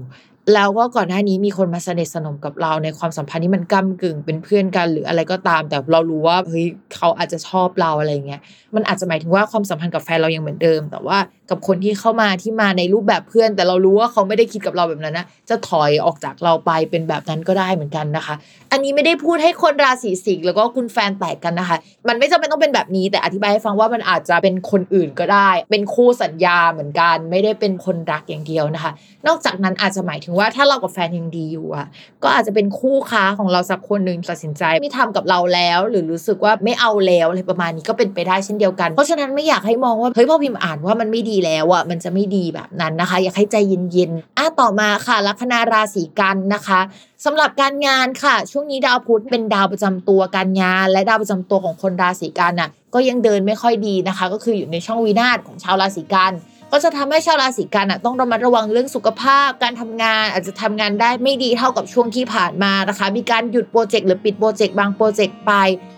[0.54, 8.42] แล้วก็ก่อนหน้านี้มีคนมาสนิทสนมกับเราในความสัมพันธ์ที่มันก้ากึ่งเป็นเพื่อนกันหรืออะไรก็ตาม แต่เรารู้ว่าเฮ้ยเขาอาจจะชอบเราอะไรเงี้ย
[8.76, 11.18] มันอาจจะหมายถึงว่าความสัมพันธ์กับแฟนเรายังเหมือนเดิม แต่ว่า
[11.50, 18.36] กับคนที่เข้ามาที่มาในรูปแบบเพื่อน แต่เรารู้ว่าเขาไม่ได้คิดกับเราแบบนั้นนะจะถอยออกจากเราไปเป็นแบบนั้นก็ได้เหมือนกันนะคะ
[18.72, 21.78] อันนี้ไม่ได้พูดให้คนราศีสิงห์แล้วก็คุณแฟนแตกกันนะคะ
[22.08, 28.92] มันไม่จำเป็นต้องเป็นแบบนี้ แต่อธิบายให้ฟังว่ามันอาจจะเป็นคนอื่นก็ได้ เป็นคู่สัญญาเหมือนกัน ไม่ได้เป็นคนรักอย่างเดียวนะคะ
[29.28, 31.86] นอกจากนั้นอาจจะหมายถึงว่าถ้าเรากับแฟนยังดีอยู่อะ
[32.24, 43.56] ก็อาจจะเป็นคู่ค้าของเราสักคนหนึ่งตัดสินใจไม่ทำกับเราแล้ว หรือรู้สึกว่าไม่เอาแล้วอะไรประมาณนี้ก็เป็นไปได้เช่นเดียวกัน เพราะฉะนั้นไม่อยากให้มองว่าเฮ้ยพอพิมพ์อ่านว่ามันไม่ดีแล้วอะมันจะไม่ดีแบบนั้นนะคะ อยากให้ใจ
[43.92, 46.80] เย็นๆอะต่อมาค่ะลัคนาราศีกันนะคะ
[47.26, 56.34] สำหรับการงานค่ะ ช่วงนี้ดาวพุธเป็นดาวประจำตัวการงาน และดาวประจำตัวของคนราศีกันน่ะก็ยังเดินไม่ค่อยดีนะคะ ก็คืออยู่ในช่องวินาศของชาวราศีกัน
[56.76, 65.52] ก็จะทำให้ชาวราศีกันอะต้องระมัดระวังเรื่องสุขภาพ การทำงานอาจจะทำงานได้ไม่ดีเท่ากับช่วงที่ผ่านมานะคะ มีการหยุดโปรเจกต์หรือปิดโปรเจกต์บางโปรเจกต์ไป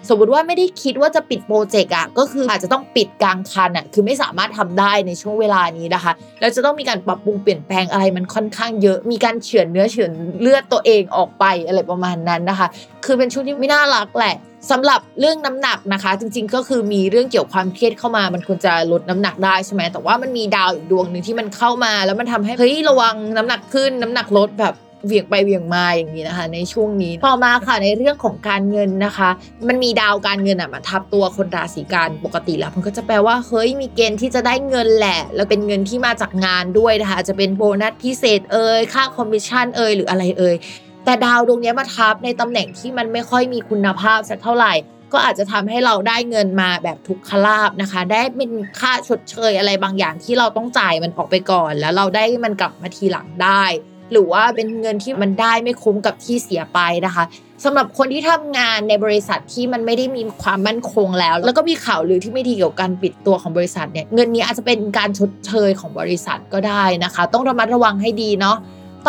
[0.09, 10.11] สมมติว่าไม่ได้คิดว่าจะปิดโปรเจกต์อะก็คืออาจจะต้องปิดกลางคันอะคือไม่สามารถทำได้ในช่วงเวลานี้นะคะแล้วจะต้องมีการปรับปรุงเปลี่ยนแปลงอะไรมันค่อนข้างเยอะ มีการเฉือนเนื้อเฉือน
[10.41, 12.67] เลือดตัวเองออกไปอะไรประมาณนั้นนะคะ
[13.05, 14.35] คือเป็นช่วงที่ไม่น่ารักแหละ
[14.71, 24.75] สำหรับเรื่องน้ำหนักนะคะ จริง ๆ ก็คือมีเรื่องเกี่ยวความเครียดเข้ามา มันควรจะลดน้ำหนักได้ใช่ไหมแต่ว่ามันมีดาวอีกดวงหนึ่งที่มันเข้ามา แล้วมันทำให้เฮ้ยระวังน้ำหนักขึ้นน้ำหนักลดแบบ
[25.07, 29.29] เวียงไปเวียงมาอย่างนี้นะคะ ในช่วงนี้ต่อมาค่ะในเรื่องของการเงินนะคะ
[29.67, 40.55] มันมีดาวการเงินอะมาทับตัวคนราศีกันย์ปกติแล้ว มันก็จะแปลว่าเฮ้ยมีเกณฑ์ที่จะได้เงินแหละ แล้วเป็นเงินที่มาจากงานด้วยนะคะจะเป็นโบนัสพิเศษเอ่ยค่าคอมมิชชั่นเอ่ยหรืออะไรเอ่ย
[41.05, 44.73] แต่ดาวดวงนี้มาทับในตำแหน่งที่มันไม่ค่อยมีคุณภาพสักเท่าไหร่
[45.13, 53.63] ก็อาจจะทำให้เราได้เงินมาแบบทุกขลาภนะคะ ได้เป็นค่าชดเชยอะไรบางอย่างที่เราต้องจ่ายมันออกไปก่อน แล้วเราได้มันกลับมาทีหลังได้
[54.11, 57.23] หรือว่าเป็นเงินที่มันได้ไม่คุ้มกับที่เสียไปนะคะ
[57.63, 68.57] สำหรับคนที่ทำงานในบริษัทที่มันไม่ได้มีความมั่นคงแล้ว แล้วก็มีข่าวลือที่ไม่ดีเกี่ยวกับการปิดตัวของบริษัทเนี่ยเงินนี้อาจจะเป็นการชดเชยของบริษัทก็ได้นะคะ ต้องระมัดระวังให้ดีเนาะ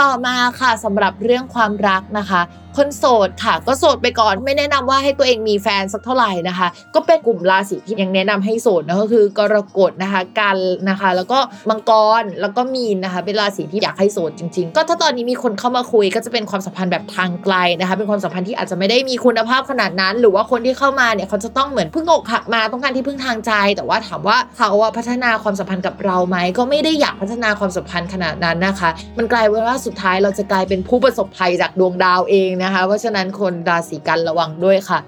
[0.01, 2.41] ต่อมาค่ะสำหรับเรื่องความรักนะคะ
[2.77, 10.57] คนโสดค่ะ ก็โสดไปก่อนไม่แนะนำว่าให้ตัวเองมีแฟนสักเท่าไหร่นะคะ ก็เป็นกลุ่มราศีที่ยังแนะนำให้โสดนะก็คือกรกฎนะคะกัน
[10.91, 11.39] นะคะ แล้วก็
[11.71, 35.01] มังกรแล้วก็มีนนะคะเป็นราศีที่อยากให้โสดจริง ๆ ก็ถ้าตอนนี้มีคนเข้ามาคุยก็จะเป็นความสัมพันธ์แบบทางไกลนะคะ เป็นความสัมพันธ์ที่อาจจะไม่ได้มีคุณภาพขนาดนั้น หรือว่าคนที่เข้ามาเนี่ยเขาจะต้องเหมือนเพิ่งอกหักมาต้องการที่พึ่งทางใจ แต่ว่าถามว่าเขาอะพัฒนาความสัมพันธ์กับเราไหมก็ไม่ได้อยากพัฒนาความสัมพันธ์ขนาดนั้นนะคะ มันกลายเป็นว่าสุดท้ายเราจะกลายเป็นผู้ประสบภัยจากดวงดาวเองนะคะ เพราะฉะนั้นคนราศีกันระวังด้วยค่ะ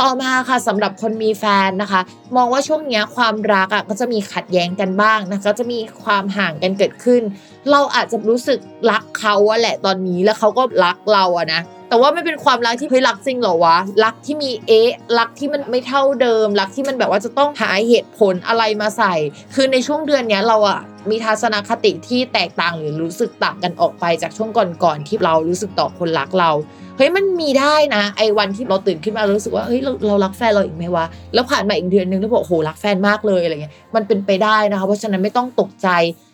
[0.00, 2.00] ต่อมาค่ะสำหรับคนมีแฟนนะคะ
[2.36, 7.22] มองว่าช่วงนี้ความรักอะก็จะมีขัดแย้งกันบ้างนะคะก็จะมีความห่างกันเกิดขึ้น
[7.70, 8.58] เราอาจจะรู้สึก
[8.90, 19.14] รักเขาอะแหละตอนนี้แล้วเขาก็รักเราอะนะแต่ว่าไม่เป็นความรักที่เฮ้ยรักจริงเหรอวะรักที่มีเอ๊ะรักที่มันไม่เท่าเดิม รักที่มันแบบว่าจะต้องหาเหตุผลอะไรมาใส่
[19.54, 26.50] คือในช่วงเดือนเนี้ยเราอะมีทัศนคติที่แตกต่างหรือรู้สึกต่างกันออกไปจากช่วงก่อนๆที่เรารู้สึกต่อคนรักเรา
[26.96, 35.88] เฮ้ยมันมีได้นะไอ้วันที่เราตื่นขึ้นมารู้สึกว่าเฮ้ยเราเรารักแฟนเราอีกไหมวะแล้วผ่านมาอีกเดือนนึงแล้วบอกโอ้โหรักแฟนมากเลยอะไรเงี้ยมันเป็นไปได้นะคะเพราะฉะนั้นไม่ต้องตกใจ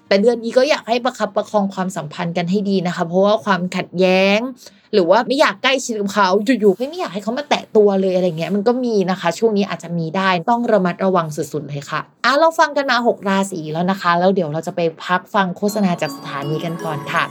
[0.08, 4.38] แต่เดือนนี้ก็อยากให้ประคับประคองความสัมพันธ์กันให้ดีนะคะ เพราะว่าความขัดแย้ง
[4.94, 6.28] หรือว่าไม่อยากใกล้ชิดกับเขา
[6.60, 17.24] อยู่ๆเฮ้ยไม่อยากให้เขามาแตะตัวเลยอะไรเงี้ยมันก็มีนะคะ ช่วงนี้อาจจะมีได้ต้องระมัดระวังสุดๆเลยค่ะอะเราฟังกันมา 6 ราศีแล้วนะคะ แล้วเดี๋ยวเราจะไปพักฟังโฆษณาจากสถานีกันก่อนค่ะ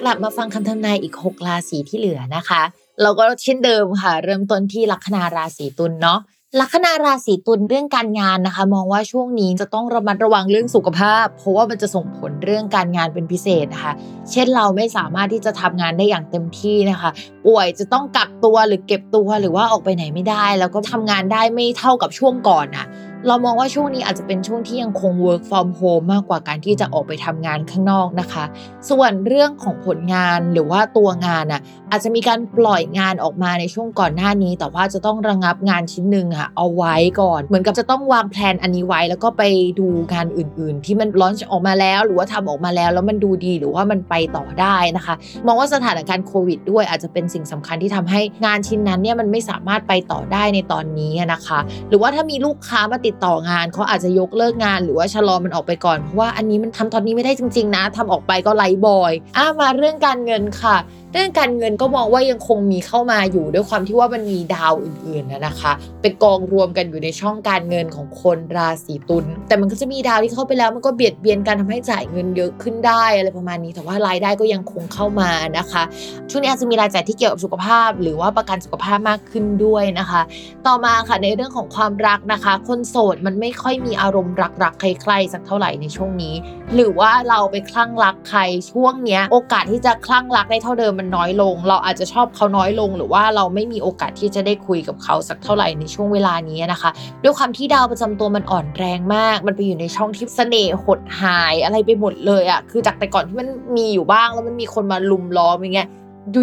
[0.00, 2.62] กลับมาฟังคำทำนายอีก 6 ราศีที่เหลือนะคะ
[3.02, 6.18] เราก็เช่นเดิมค่ะ เริ่มต้นที่ลัคนาราศีตุลเนาะ
[6.60, 13.92] ลัคนาราศีตุลเรื่องการงานนะคะ มองว่าช่วงนี้จะต้องระมัดระวังเรื่องสุขภาพ เพราะว่ามันจะส่งผลเรื่องการงานเป็นพิเศษนะคะ
[14.30, 17.10] เช่นเราไม่สามารถที่จะทำงานได้อย่างเต็มที่นะคะ
[17.46, 22.86] ป่วยจะต้องกักตัวหรือเก็บตัวหรือว่าออกไปไหนไม่ได้ แล้วก็ทำงานได้ไม่เท่ากับช่วงก่อนนะ
[23.28, 28.44] เรามองว่าช่วงนี้อาจจะเป็นช่วงที่ยังคง work from home มากกว่าการที่จะออกไปทำงานข้างนอกนะคะ
[28.90, 39.42] ส่วนเรื่องของผลงานหรือว่าตัวงานอะอาจจะมีการปล่อยงานออกมาในช่วงก่อนหน้านี้ แต่ว่าจะต้องระงับงานชิ้นหนึ่งอะเอาไว้ก่อน เหมือนกับจะต้องวางแผนอันนี้ไว้ แล้วก็ไป
[39.78, 45.14] ดูงานอื่น ๆ ที่มันร้อนออกมาแล้ว หรือว่าทำออกมาแล้วแล้วมันดูดีหรือว่ามันไปต่อได้นะคะ
[45.46, 60.76] มองว่าสถานการณ์โควิดด้วยอาจจะเป็นสิ่งสำคัญที่ทำให้งานชิ้นนั้นเนี่ยมันไม่สามารถไปต่อได้ในตอนนี้นะคะ หรือว่าถ้ามีลูกค้ามาติดต่องานเขาอาจจะยกเลิกงาน หรือว่าชะลอมันออกไปก่อนเพราะว่าอันนี้มันทำตอนนี้ไม่ได้จริง ๆ นะทำออกไปก็ไลบอย อ้ามาเรื่องการเงินค่ะ
[61.12, 75.82] เรื่องการเงินก็มองว่ายังคงมีเข้ามาอยู่ด้วยความที่ว่ามันมีดาวอื่นๆนะนะคะเป็นกองรวมกันอยู่ในช่องการเงินของคนราศีตุลแต่มันก็จะมีดาวที่เข้าไปแล้วมันก็เบียดเบียนการทำให้จ่ายเงินเยอะขึ้นได้อะไรประมาณนี้แต่ว่ารายได้ก็ยังคงเข้ามานะคะ
[76.30, 80.20] ช่วงนี้อาจจะมีรายจ่ายที่เกี่ยวกับสุขภาพ หรือว่าประกันสุขภาพมากขึ้นด้วยนะคะ
[80.66, 86.34] ต่อมาค่ะในเรื่องของความรักนะคะ คนโสดมันไม่ค่อยมีอารมณ์รักๆใครๆสักเท่าไหร่ในช่วงนี้
[86.74, 88.40] หรือว่าเราไปคลั่งรักใคร
[88.72, 96.90] ช่วงเนี้ยโอกาสที่จะคลั่งรักได้เท่าเดิมมันน้อยลง เราอาจจะชอบเขาน้อยลง หรือว่าเราไม่มีโอกาสที่จะได้คุยกับเขาสักเท่าไหร่ในช่วงเวลานี้นะคะ
[97.22, 105.88] ด้วยความที่ดาวประจำตัวมันอ่อนแรงมาก มันไปอยู่ในช่องที่เสน่ห์หดหายอะไรไปหมดเลยอะ่ะคือจากแต่ก่อนที่มันมีอยู่บ้างแล้วมันมีคนมาลุมล้อมอย่างเงี้ย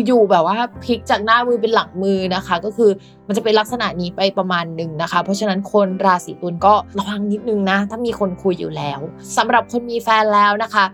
[0.07, 2.89] อยู่ๆแบบว่าพลิกจากหน้ามือเป็นหลังมือนะคะ ก็คือ
[3.27, 8.99] มันจะเป็นลักษณะนี้ไปประมาณหนึ่งนะคะ เพราะฉะนั้นคนราศีตุลก็ระวังนิดนึงนะ ถ้ามีคนคุยอยู่แล้ว
[9.37, 10.85] สำหรับคนมีแฟนแล้วนะคะ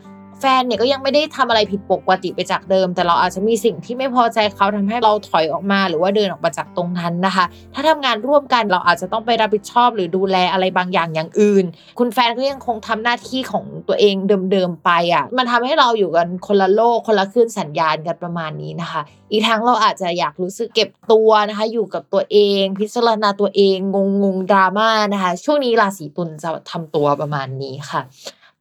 [0.45, 11.65] แฟนเนี่ยก็ยังไม่ได้ทำอะไรผิดปกติไปจากเดิม แต่เราอาจจะมีสิ่งที่ไม่พอใจเขาทำให้เราถอยออกมา หรือว่าเดินออกมาจากตรงนั้นนะคะ ถ้าทำงานร่วมกันเราอาจจะต้องไปรับผิดชอบหรือดูแลอะไรบางอย่างอย่างอื่น
[11.99, 14.15] คุณแฟนก็ยังคงทำหน้าที่ของตัวเอง
[14.51, 19.01] เดิมๆไปอะมันทำให้เราอยู่กันคนละโลกคนละคลื่นสัญญาณกันประมาณนี้นะคะ
[19.31, 28.01] อีกทั้งเราอาจจะอยากรู้สึกเก็บตัวนะคะ อยู่กับตัวเอง พิจารณาตัวเองงงงดราม่านะคะ ช่วงนี้ราศีตุลจะทำตัวประมาณนี้ค่ะ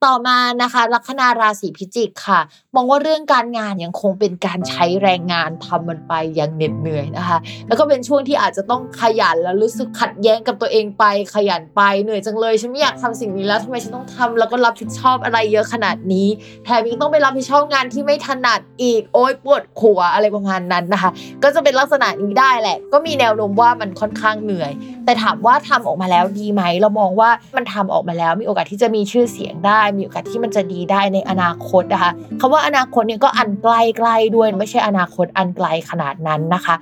[0.05, 2.41] ต่อมานะคะลัคนาราศีพิจิกค่ะ
[2.75, 7.38] มองว่าเรื่องการงานยังคงเป็นการใช้แรงงานทำมันไปอย่างเหน็ดเหนื่อยนะคะ
[7.69, 16.29] แล้วก็เป็นช่วงที่อาจจะต้องขยันแล้วรู้สึกขัดแย้งกับตัวเองไป ขยันไปเหนื่อยจังเลยฉันไม่อยากทำสิ่งนี้แล้วทำไมฉันต้องทำแล้วก็รับผิดชอบอะไรเยอะขนาดนี้
[16.65, 21.11] แถมยังต้องไปรับผิดชอบงานที่ไม่ถนัดอีกโอ๊ยปวดขัวอะไรประมาณนั้นนะคะ
[21.43, 24.73] ก็จะเป็นลักษณะนี้ได้แหละ ก็มีแนวโน้มว่ามันค่อนข้างเหนื่อย
[25.05, 36.75] แต่ถามว่าทำออกมาแล้วดีไหม เรามองว่ามันทำออกมาแล้วมีโอกาสที่จะมีชื่อเสียงได้ มีโอกาสที่มันจะดีได้ในอนาคตนะคะคำว่าอนาคตเนี่ยก็อันใกล้ใกล้ด้วยไม่ใช่อนาคตอันไกลขนาดนั้นนะคะ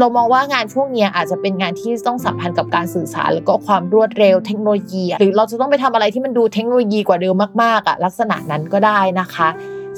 [0.00, 9.48] เรามองว่างานช่วงนี้อาจจะเป็นงานที่ต้องสัมพันธ์กับการสื่อสารแล้วก็ความรวดเร็วเทคโนโลยี หรือเราจะต้องไปทำอะไรที่มันดูเทคโนโลยีกว่าเดิมมากๆอะลักษณะนั้นก็ได้นะคะ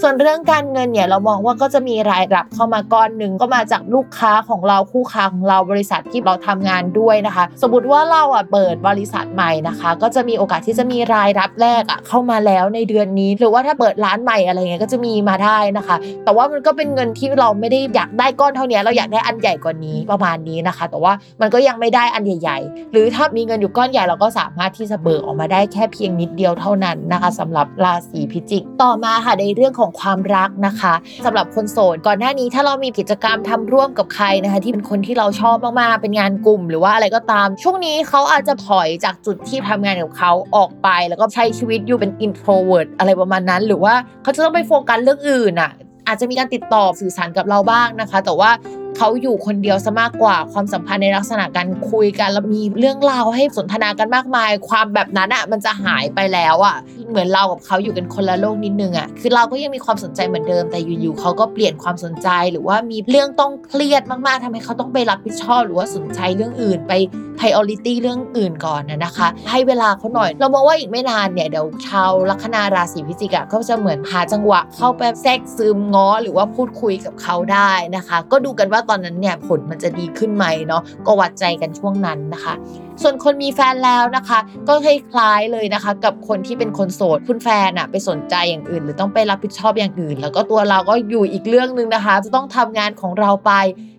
[0.03, 43.62] ส่วนเรื่องการเงินเนี่ยเรามองว่าก็จะมีรายรับเข้ามาก้อนหนึ่งก็มาจากลูกค้าของเราคู่ค้าของเราบริษัทที่เราทำงานด้วยนะคะ สมมติว่าเราอะเปิดบริษัทใหม่นะคะ ก็จะมีโอกาสที่จะมีรายรับแรกอะเข้ามาแล้วในเดือนนี้ หรือว่าถ้าเปิดร้านใหม่อะไรเงี้ยก็จะมีมาได้นะคะ แต่ว่ามันก็เป็นเงินที่เราไม่ได้อยากได้ก้อนเท่านี้เราอยากได้อันใหญ่กว่านี้ประมาณนี้นะคะ แต่ว่ามันก็ยังไม่ได้อันใหญ่ ๆ หรือถ้ามีเงินอยู่ก้อนใหญ่เราก็สามารถที่จะเบิกออกมาได้แค่เพียงนิดเดียวเท่านั้นนะคะสำหรับราศีพิจิก ต่อมาค่ะในเรื่องของความรักนะคะสำหรับคนโสดก่อนหน้านี้ถ้าเรามีกิจกรรมทำร่วมกับใครนะคะ ที่เป็นคนที่เราชอบมากๆเป็นงานกลุ่ม หรือว่าอะไรก็ตาม ช่วงนี้เขาอาจจะถอยจากจุดที่ทำงานกับเขาออกไป แล้วก็ใช้ชีวิตอยู่เป็น introvert อะไรประมาณนั้น
[43.66, 45.72] หรือว่าเขาจะต้องไปโฟกัสเรื่องอื่นอะ
[46.07, 48.51] อาจจะมีการติดต่อสื่อสารกับเราบ้างนะคะ แต่ว่า
[48.96, 56.77] เขาอยู่คนเดียวซะมากกว่าความสัมพันธ์ในลักษณะการคุยกันแล้วมีเรื่องราวให้สนทนากันมากมาย ความแบบนั้นอะมันจะหายไปแล้วอะ
[57.11, 66.92] เหมือนเรากับเขาอยู่กันคนละโลกนิดนึงอะคือเราก็ยังมีความสนใจเหมือนเดิมแต่อยู่ๆเขาก็เปลี่ยนความสนใจหรือว่ามีเรื่องต้องเครียดมากๆทำให้เขาต้องไปรับผิดชอบหรือว่าสนใจเรื่องอื่นไป
[67.38, 82.55] priority เรื่องอื่นก่อนนะนะคะ ให้เวลาเขาหน่อย เรามองว่าอีกไม่นานเนี่ยเดี๋ยวชาวลัคนาราศีพิจิกอะก็จะเหมือนหาจังหวะเข้าไปแทรกซึมง้อหรือว่าพูดคุยกับเขาได้นะคะ ก็ดูกันว่าาตอนนั้นเนี่ยผลมันจะดีขึ้นไหมเนาะก็วัดใจกันช่วงนั้นนะคะ
[83.03, 93.53] ส่วนคนมีแฟนแล้วนะคะ ก็คล้ายๆเลยนะคะ กับคนที่เป็นคนโสดคุณแฟนอะไปสนใจอย่างอื่น หรือต้องไปรับผิดชอบอย่างอื่น แล้วก็ตัวเราก็อยู่อีกเรื่องหนึ่งนะคะ จะต้องทำงานของเราไป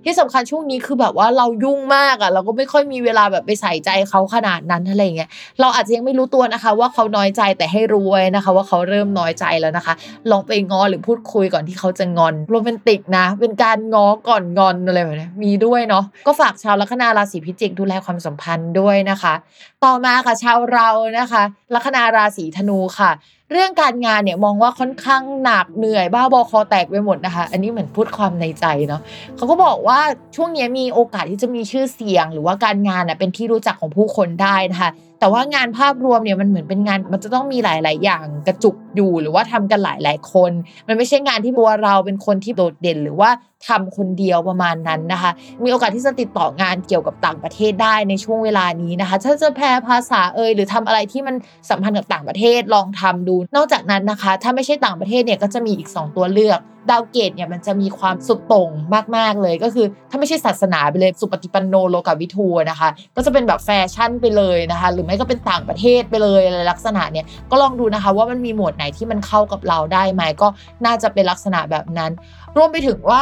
[0.06, 9.94] ที่สำคัญช่วงนี้คือแบบว่าเรายุ่งมากอะเราก็ไม่ค่อยมีเวลาแบบไปใส่ใจเขาขนาดนั้นอะไรเงี้ยเราอาจจะยังไม่รู้ตัวนะคะ ว่าเขาน้อยใจแต่ให้รู้ไว้นะคะ ว่าเขาเริ่มน้อยใจแล้วนะคะ
[10.32, 19.34] ลองไปงอหรือพูดคุยก่อนที่เขาจะงอนโรแมนติกนะ เป็นการงอก่อนงอนอะไรแบบนี้มีด้วยเนาะก็ฝากชาวลัคนาราศีพิจิกดูแลความสัมพันธ์ด้วยด้วยนะคะ
[19.84, 23.12] ต่อมาค่ะชาวเรานะคะลัคนาราศีธนูค่ะ
[23.52, 29.02] เรื่องการงานเนี่ยมองว่าค่อนข้างหนักเหนื่อยบ้าบอคอแตกไปหมดนะคะ อันนี้เหมือนพูดความในใจเนาะ
[29.36, 29.99] เขาก็บอกว่า
[30.36, 40.51] ช่วงนี้มีโอกาสที่จะมีชื่อเสียง หรือว่าการงานเป็นที่รู้จักของผู้คนได้นะคะ แต่ว่างานภาพรวมเนี่ยมันเหมือนเป็นงานมันจะต้องมีหลาย ๆ อย่างกระจุกอยู่หรือว่าทำกันหลาย ๆ คน
[40.88, 43.29] มันไม่ใช่งานที่ตัวเราเป็นคนที่โดดเด่น หรือว่า
[43.67, 45.32] ทำคนเดียวประมาณนั้นนะคะ
[45.63, 51.36] มีโอกาสที่จะติดต่องานเกี่ยวกับต่างประเทศได้ในช่วงเวลานี้นะคะ ถ้าจะแปลภาษาเอยหรือทำอะไรที่มัน
[51.69, 56.60] สัมพันธ์กับต่างประเทศลองทำดู นอกจากนั้นนะคะ ถ้าไม่ใช่ต่างประเทศเนี่ยก็จะมีอีก 2 ตัวเลือก
[56.91, 58.69] ดาวเกตเนี่ยมันจะมีความสุดโต่ง
[59.15, 70.47] มาก ๆ เลยก็คือ ถ้าไม่ใช่ศาสนาไปเลยสุปฏิปันโนโลกาวิทูนะคะ ก็จะเป็นแบบแฟชั่นไปเลยนะคะ หรือไม่ก็เป็นต่างประเทศไปเลยอะไรลักษณะเนี่ยก็ลองดูนะคะว่ามันมีหมวดไหนที่มันเข้ากับเราได้ไหมก็
[70.86, 72.12] น่าจะเป็นลักษณะแบบนั้น
[72.58, 73.21] รวมไปถึงว่า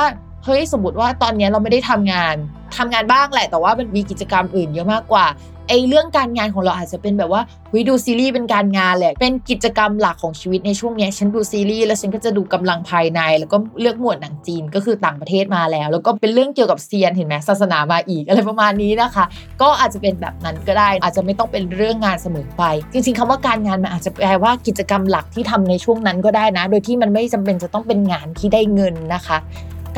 [0.49, 2.35] เฮ้ยสมมติว่าตอนนี้เราไม่ได้ทำงาน
[2.77, 5.25] ทำงานบ้างแหละ แต่ว่ามันมีกิจกรรมอื่นเยอะมากกว่า
[5.69, 19.25] ไอเรื่องการงานของเราอาจจะเป็นแบบว่าหุยดูซีรีส์เป็นการงานแหละ เป็นกิจกรรมหลักของชีวิตในช่วงนี้ฉันดูซีรีส์แล้วฉันก็จะดูกำลังภายใน แล้วก็เลือกหมวดหนังจีนก็คือต่างประเทศมาแล้ว แล้วก็เป็นเรื่องเกี่ยวกับเซียนเห็นไหมศาสนามาอีกอะไรประมาณนี้นะคะ
[19.61, 29.37] ก็อาจจะเป็นแบบนั้นก็ได้ อาจจะไม่ต้องเป็นเรื่องงานเสมอไป จริงๆคำว่าการงานมันอาจจะแปลว่ากิจกรรมหลักที่ทำในช่วงนั้นก็ได้นะ โดยที่มันไม่จำเป็นจะต้องเป็นงานที่ได้เงินนะคะ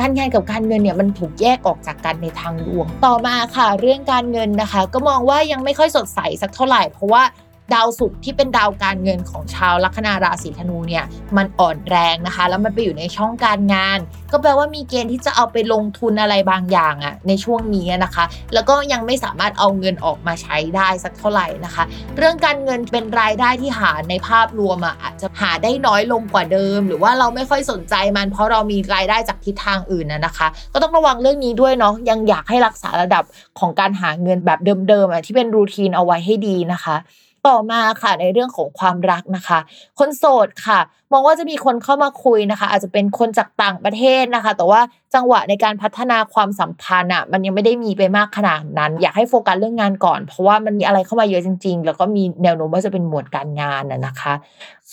[0.00, 7.22] การงานกับการเงินเนี่ยมันถูกแยกออกจากกันในทางดวง ต่อมาค่ะ เรื่องการเงินนะคะ ก็มองว่ายังไม่ค่อยสดใสสักเท่าไหร่เพราะว่า
[7.74, 11.04] ดาวศุกร์ที่เป็นดาวการเงินของชาวลัคนาราศีธนูเนี่ย
[11.36, 13.98] มันอ่อนแรงนะคะ แล้วมันไปอยู่ในช่องการงาน
[14.32, 21.84] ก็แปลว่ามีเกณฑ์ที่จะเอาไปลงทุนอะไรบางอย่างอะในช่วงนี้นะคะ แล้วก็ยังไม่สามารถเอาเงินออกมาใช้ได้สักเท่าไหร่นะคะ
[22.16, 33.24] เรื่องการเงินเป็นรายได้ที่หาในภาพรวมอะอาจจะหาได้น้อยลงกว่าเดิม หรือว่าเราไม่ค่อยสนใจมัน เพราะเรามีรายได้จากทิศทางอื่นนะนะคะ ก็ต้องระวังเรื่องนี้ด้วยเนาะยังอยากให้รักษาระดับ
[33.58, 36.96] ของการหาเงินแบบเดิมๆอะที่เป็นรูทีนเอาไว้ให้ดีนะคะ
[37.46, 39.58] ต่อมาค่ะในเรื่องของความรักนะคะ
[39.98, 40.80] คนโสดค่ะ
[41.12, 44.80] มองว่าจะมีคนเข้ามาคุยนะคะ อาจจะเป็นคนจากต่างประเทศนะคะ แต่ว่า
[45.14, 54.34] จังหวะในการพัฒนาความสัมพันธ์อะมันยังไม่ได้มีไปมากขนาดนั้น อยากให้โฟกัสเรื่องงานก่อน เพราะว่ามันมีอะไรเข้ามาเยอะจริง ๆ แล้วก็มีแนวโน้มว่าจะเป็นหมวดการงานนะคะ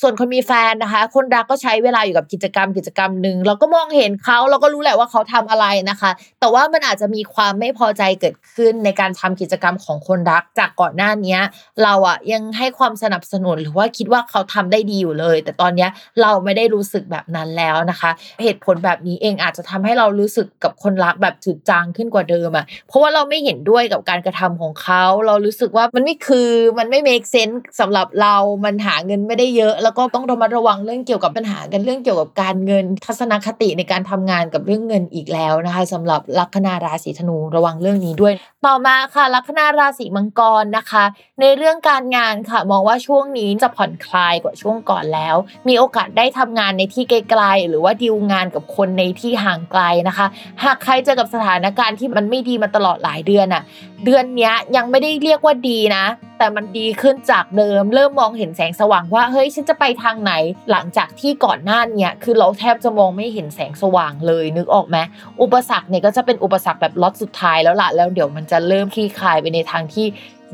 [0.02, 11.38] ส่วนคนมีแฟนนะคะ คนรักก็ใช้เวลาอยู่กับกิจกรรมกิจกรรมหนึ่งเราก็มองเห็นเขาเราก็รู้แหละว่าเขาทำอะไรนะคะ แต่ว่ามันอาจจะมีความไม่พอใจเกิดขึ้นในการทำกิจกรรมของคนรักจากก่อนหน้านี้
[11.84, 15.88] เราอะยังให้ความสนับสนุนหรือว่าคิดว่าเขาทำได้ดีอยู่เลย แต่ตอนนี้
[16.22, 18.12] เราไม่ได้รู้สึกแบบนั้นแล้วนะคะ
[18.44, 38.34] เหตุผลแบบนี้เองอาจจะทำให้เรารู้สึกกับคนรักแบบจืดจางขึ้นกว่าเดิมอะเพราะว่าเราไม่เห็นด้วยกับการกระทำของเขา เรารู้สึกว่ามันไม่คือมันไม่เมคเซนส์สำหรับเรา มันหาเงินไม่ได้เยอะ แล้วก็ต้องระมัดระวังเรื่องเกี่ยวกับปัญหากันเรื่องเกี่ยวกับการเงินทัศนคติในการทำงานกับเรื่องเงินอีกแล้วนะคะสำหรับลัคนาราศีธนูระวังเรื่องนี้ด้วย
[38.66, 41.04] ต่อมาค่ะลัคนาราศีมังกรนะคะ
[41.42, 45.36] ในเรื่องการงานค่ะมองว่าช่วงนี้จะผ่อนคลายกว่าช่วงก่อนแล้ว
[45.68, 50.28] มีโอกาสได้ทำงานในที่ไกลๆหรือว่าดีลงานกับคนในที่ห่างไกลนะคะ
[50.64, 53.64] หากใครเจอกับสถานการณ์ที่มันไม่ดีมาตลอดหลายเดือนอะ
[54.06, 56.06] เดือนนี้ยังไม่ได้เรียกว่าดีนะ
[56.38, 60.34] แต่มันดีขึ้นจากเดิม เริ่มมองเห็นแสงสว่างว่าเฮ้ยฉันจะไปทางไหน
[60.72, 64.98] หลังจากที่ก่อนหน้านี้คือเราแทบจะมองไม่เห็นแสงสว่างเลยนึกออกไหม
[65.42, 70.06] อุปสรรคเนี่ยก็จะเป็นอุปสรรคแบบล็อตสุดท้ายแล้วละแล้วเดี๋ยวมันจะเริ่มคลี่คลายไปในทางที่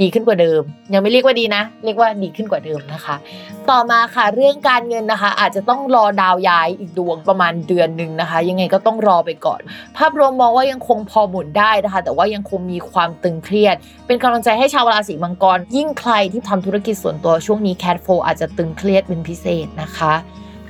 [0.01, 0.61] ดีขึ้นกว่าเดิม
[0.93, 3.15] ยังไม่เรียกว่าดีนะ เรียกว่าดีขึ้นกว่าเดิมนะคะ
[3.69, 9.61] ต่อมาค่ะเรื่องการเงินนะคะ อาจจะต้องรอดาวย้ายอีกดวงประมาณเดือนหนึ่งนะคะ ยังไงก็ต้องรอไปก่อน
[9.97, 13.75] ภาพรวมมองว่ายังคงพอหมุนได้นะคะ แต่ว่ายังคงมีความตึงเครียด
[14.07, 20.13] เป็นกำลังใจให้ชาวราศีมังกร ยิ่งใครที่ทำธุรกิจส่วนตัวช่วงนี้แคทโฟอาจจะตึงเครียดเป็นพิเศษนะคะ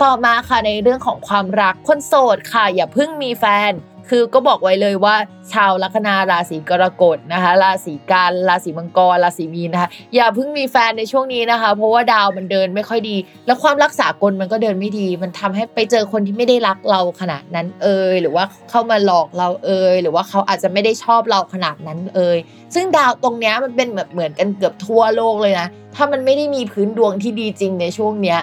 [0.03, 3.71] ต่อมาค่ะในเรื่องของความรักคนโสดค่ะ อย่าเพิ่งมีแฟน
[4.09, 5.15] คือก็บอกไว้เลยว่า
[5.53, 22.37] ชาวลัคนาราศีกรกฎนะคะ ราศีกันราศีมังกรราศีมีนนะคะ อย่าเพิ่งมีแฟนในช่วงนี้นะคะ เพราะว่าดาวมันเดินไม่ค่อยดี แล้วความรักษากลมันก็เดินไม่ดี มันทำให้ไปเจอคนที่ไม่ได้รักเราขนาดนั้นเอยหรือว่าเข้ามาหลอกเราเอยหรือว่าเขาอาจจะไม่ได้ชอบเราขนาดนั้นเอย
[22.75, 28.39] ซึ่งดาวตรงนี้มันเป็นแบบเหมือนกันเกือบทั่วโลกเลยนะถ้ามันไม่ได้มีพื้นดวงที่ดีจริงในช่วงเนี้ย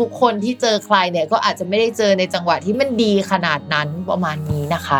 [0.00, 4.98] ทุกๆ คนที่เจอใครเนี่ยก็อาจจะไม่ได้เจอในจังหวะที่มันดีขนาดนั้นประมาณนี้นะคะ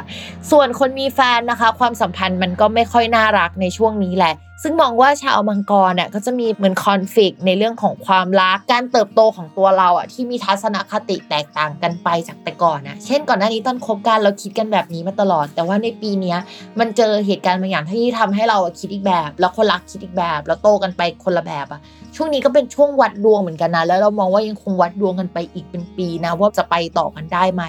[0.50, 16.36] ส่วนคนมีแฟนนะคะ ความสัมพันธ์มันก็ไม่ค่อยน่ารักในช่วงนี้แหละซึ่งมองว่าชาวมังกรเนี่ยก็จะมีเหมือนคอนฟ lict ในเรื่องของความรักการเติบโตของตัวเราอะที่มีทัศนคติแตกต่างกันไปจากแต่ก่อนนะเช่นก่อนหน้านี้ตอนคบกันเราคิดกันแบบนี้มาตลอด แต่ว่าในปีนี้
[16.78, 21.80] มันเจอเหตุการณ์บางอย่างที่ทำให้เราคิดอีกแบบ แล้วคนรักคิดอีกแบบ แล้วโตกันไปคนละแบบอะ
[22.16, 27.62] ช่วงนี้ก็เป็นช่วงวัดดวงเหมือนกันนะแล้วเรามองว่ายังคงวัดดวงกันไปอีกเป็นปีนะว่าจะไปต่อกันได้ไหม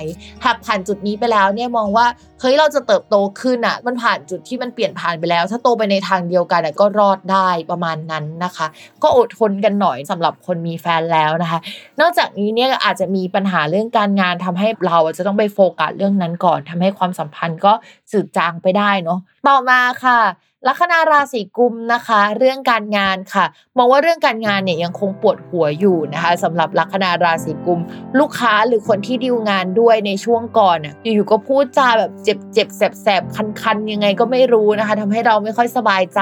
[0.46, 2.06] หากผ่านจุดนี้ไปแล้วเนี่ยมองว่า
[2.40, 8.68] เฮ้ยเราจะเติบโตขึ้นอะมันผ่านจุดที่มันเปลี่ยนผ่านไปแล้ว ถ้าโตไปในทางเดียวกันอะก็รอดได้ประมาณนั้นนะคะ
[9.04, 11.60] ก็อดทนกันหน่อยสำหรับคนมีแฟนแล้วนะคะ
[12.00, 17.74] นอกจากนี้เนี่ยอาจจะมีปัญหาเรื่องการงานทำให้เราจะต้องไปโฟกัสเรื่องนั้นก่อนทำให้ความสัมพันธ์ก็
[18.12, 20.20] จืดจางไปได้เนาะต่อมาค่ะ
[20.68, 23.46] ลัคนาราศีกุมนะคะ เรื่องการงานค่ะ
[23.78, 27.80] มองว่าเรื่องการงานเนี่ยยังคงปวดหัวอยู่นะคะสำหรับลัคนาราศีกุม
[28.20, 36.22] ลูกค้าหรือคนที่ดีลงานด้วยในช่วงก่อนอะอยู่ๆก็พูดจาแบบเจ็บเจ็บแสบแสบคันๆ ยังไงก็ไม่รู้นะคะทำให้เราไม่ค่อยสบายใจ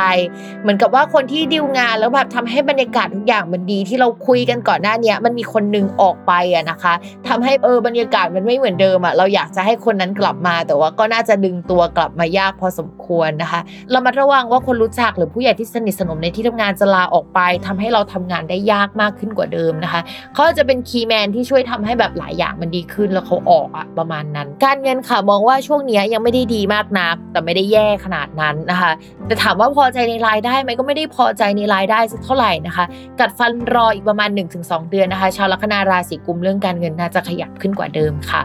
[0.62, 6.94] เหมือนกับว่าคนที่ดีลงานแล้วแบบทำให้บรรยากาศทุกอย่างมันดีที่เราคุยกันก่อนหน้านี้มันมีคนนึงออกไปอะนะคะ
[7.28, 20.02] ทำให้เออบรรยากาศมันไม่เหมือนเดิมอะเราอยากจะให้คนนั้นกลับมา แต่ว่าก็น่าจะดึงตัวกลับมายากพอสมควรนะคะเรามาระวังว่าคนรู้จักหรือผู้ใหญ่ที่สนิทสนมในที่ทำงานจะลาออกไปทำให้เราทำงานได้ยากมากขึ้นกว่าเดิมนะคะ
[20.34, 28.92] เขาจะเป็นคีย์แมนที่ช่วยทำให้แบบหลายอย่างมันดีขึ้นแล้วเขาออกอะประมาณนั้น การเงินค่ะมองว่าช่วงนี้ยังไม่ได้ดีมากนัก แต่ไม่ได้แย่ขนาดนั้นนะคะ
[29.28, 32.86] แต่ถามว่าพอใจในรายได้ไหมก็ไม่ได้พอใจในรายได้สักเท่าไหร่นะคะ
[33.20, 34.30] กัดฟันรออีกประมาณ
[34.60, 38.42] 1-2 เดือนนะคะ ชาวลัคนาราศีกุมเรื่องการเงินน่าจะขยับขึ้นกว่าเดิมค่ะ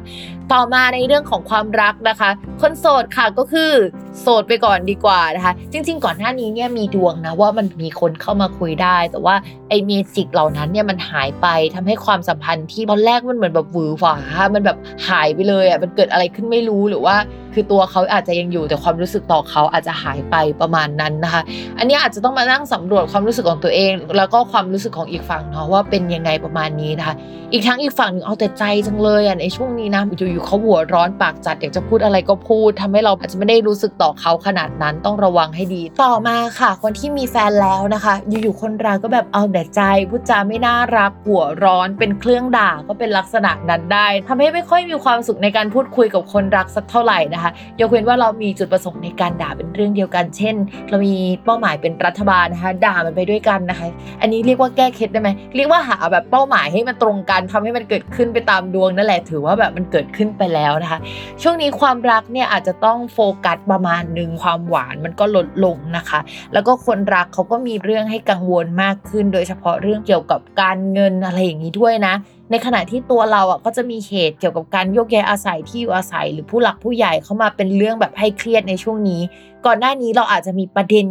[0.52, 2.30] ต่อมาในเรื่องของความรักนะคะ
[2.60, 3.72] คนโสดค่ะก็คือ
[4.20, 9.34] โสดไปก่อนดีกว่านะคะจริง ๆ ก่อนหน้านี้เนี่ยมีดวงนะว่ามันมีคนเข้ามาคุยได้ แต่ว่า
[9.68, 14.16] ไอเมจิกเหล่านั้นเนี่ยมันหายไปทำให้ความสัมพันธ์ที่ตอนแรกมันเหมือนแบบหวือหวา
[14.54, 17.16] มันแบบหายไปเลยอะมันเกิดอะไรขึ้นไม่รู้หรือว่า
[17.58, 21.42] คือตัวเขาอาจจะยังอยู่แต่ความรู้สึกต่อเขาอาจจะหายไปประมาณนั้นนะคะ
[21.78, 27.14] อันนี้อาจจะต้องมานั่งสำรวจความรู้สึกของตัวเอง แล้วก็ความรู้สึกของอีกฝั่งเนาะว่าเป็นยังไงประมาณนี้นะคะ
[27.52, 39.80] อีกทั้งอีกฝั่งหนึ่งเอาแต่ใจจังเลยอะในช่วงนี้นะอยู่ๆเขาหัวร้อนปากจัดอยากจะพูดอะไรก็พูดทำให้เราอาจจะไม่ได้รู้สึกต่อเขาขนาดนั้นต้องระวังให้ดี ต่อมาค่ะ คนที่มีแฟนแล้วนะคะ อยู่ๆคนรักก็แบบเอาแต่ใจ
[40.10, 47.47] พูดจาไม่น่ารักหัวร้อนเป็นเครื่องด่าก็เป็นลักษณะนั้นได้ทำให้ไม่ค่อยมีความสุขในการพูดคุยกับคนรักสักเท่าไหร่นะคะ
[47.80, 50.54] ยกเว้นว่าเรามีจุดประสงค์ในการด่าเป็นเรื่องเดียวกัน เช่น
[50.88, 53.86] เรามีเป้าหมายเป็นรัฐบาลนะคะด่ามันไปด้วยกันนะคะ
[54.20, 60.98] อันนี้เรียกว่าแก้เคล็ดได้ไหมเรียกว่าหาแบบเป้าหมายให้มันตรงกันทำให้มันเกิดขึ้นไปตามดวงนั่นแหละถือว่าแบบมันเกิดขึ้นไปแล้วนะคะ
[61.42, 66.20] ช่วงนี้ความรักเนี่ยอาจจะต้องโฟกัสประมาณหนึ่งความหวานมันก็ลดลงนะคะ
[66.52, 72.14] แล้วก็คนรักเขาก็มีเรื่องให้กังวลมากขึ้น โดยเฉพาะเรื่องเกี่ยวกับการเงินอะไรอย่างนี้ด้วยนะ
[72.50, 79.20] ในขณะที่ตัวเราอะก็จะมีเหตุเกี่ยวกับการโยกย้ายอาศัยที่อยู่อาศัย หรือผู้หลักผู้ใหญ่เข้ามาเป็นเรื่องแบบให้เครียดในช่วงนี้
[79.66, 81.06] ก่อนหน้านี้เราอาจจะมีประเด็น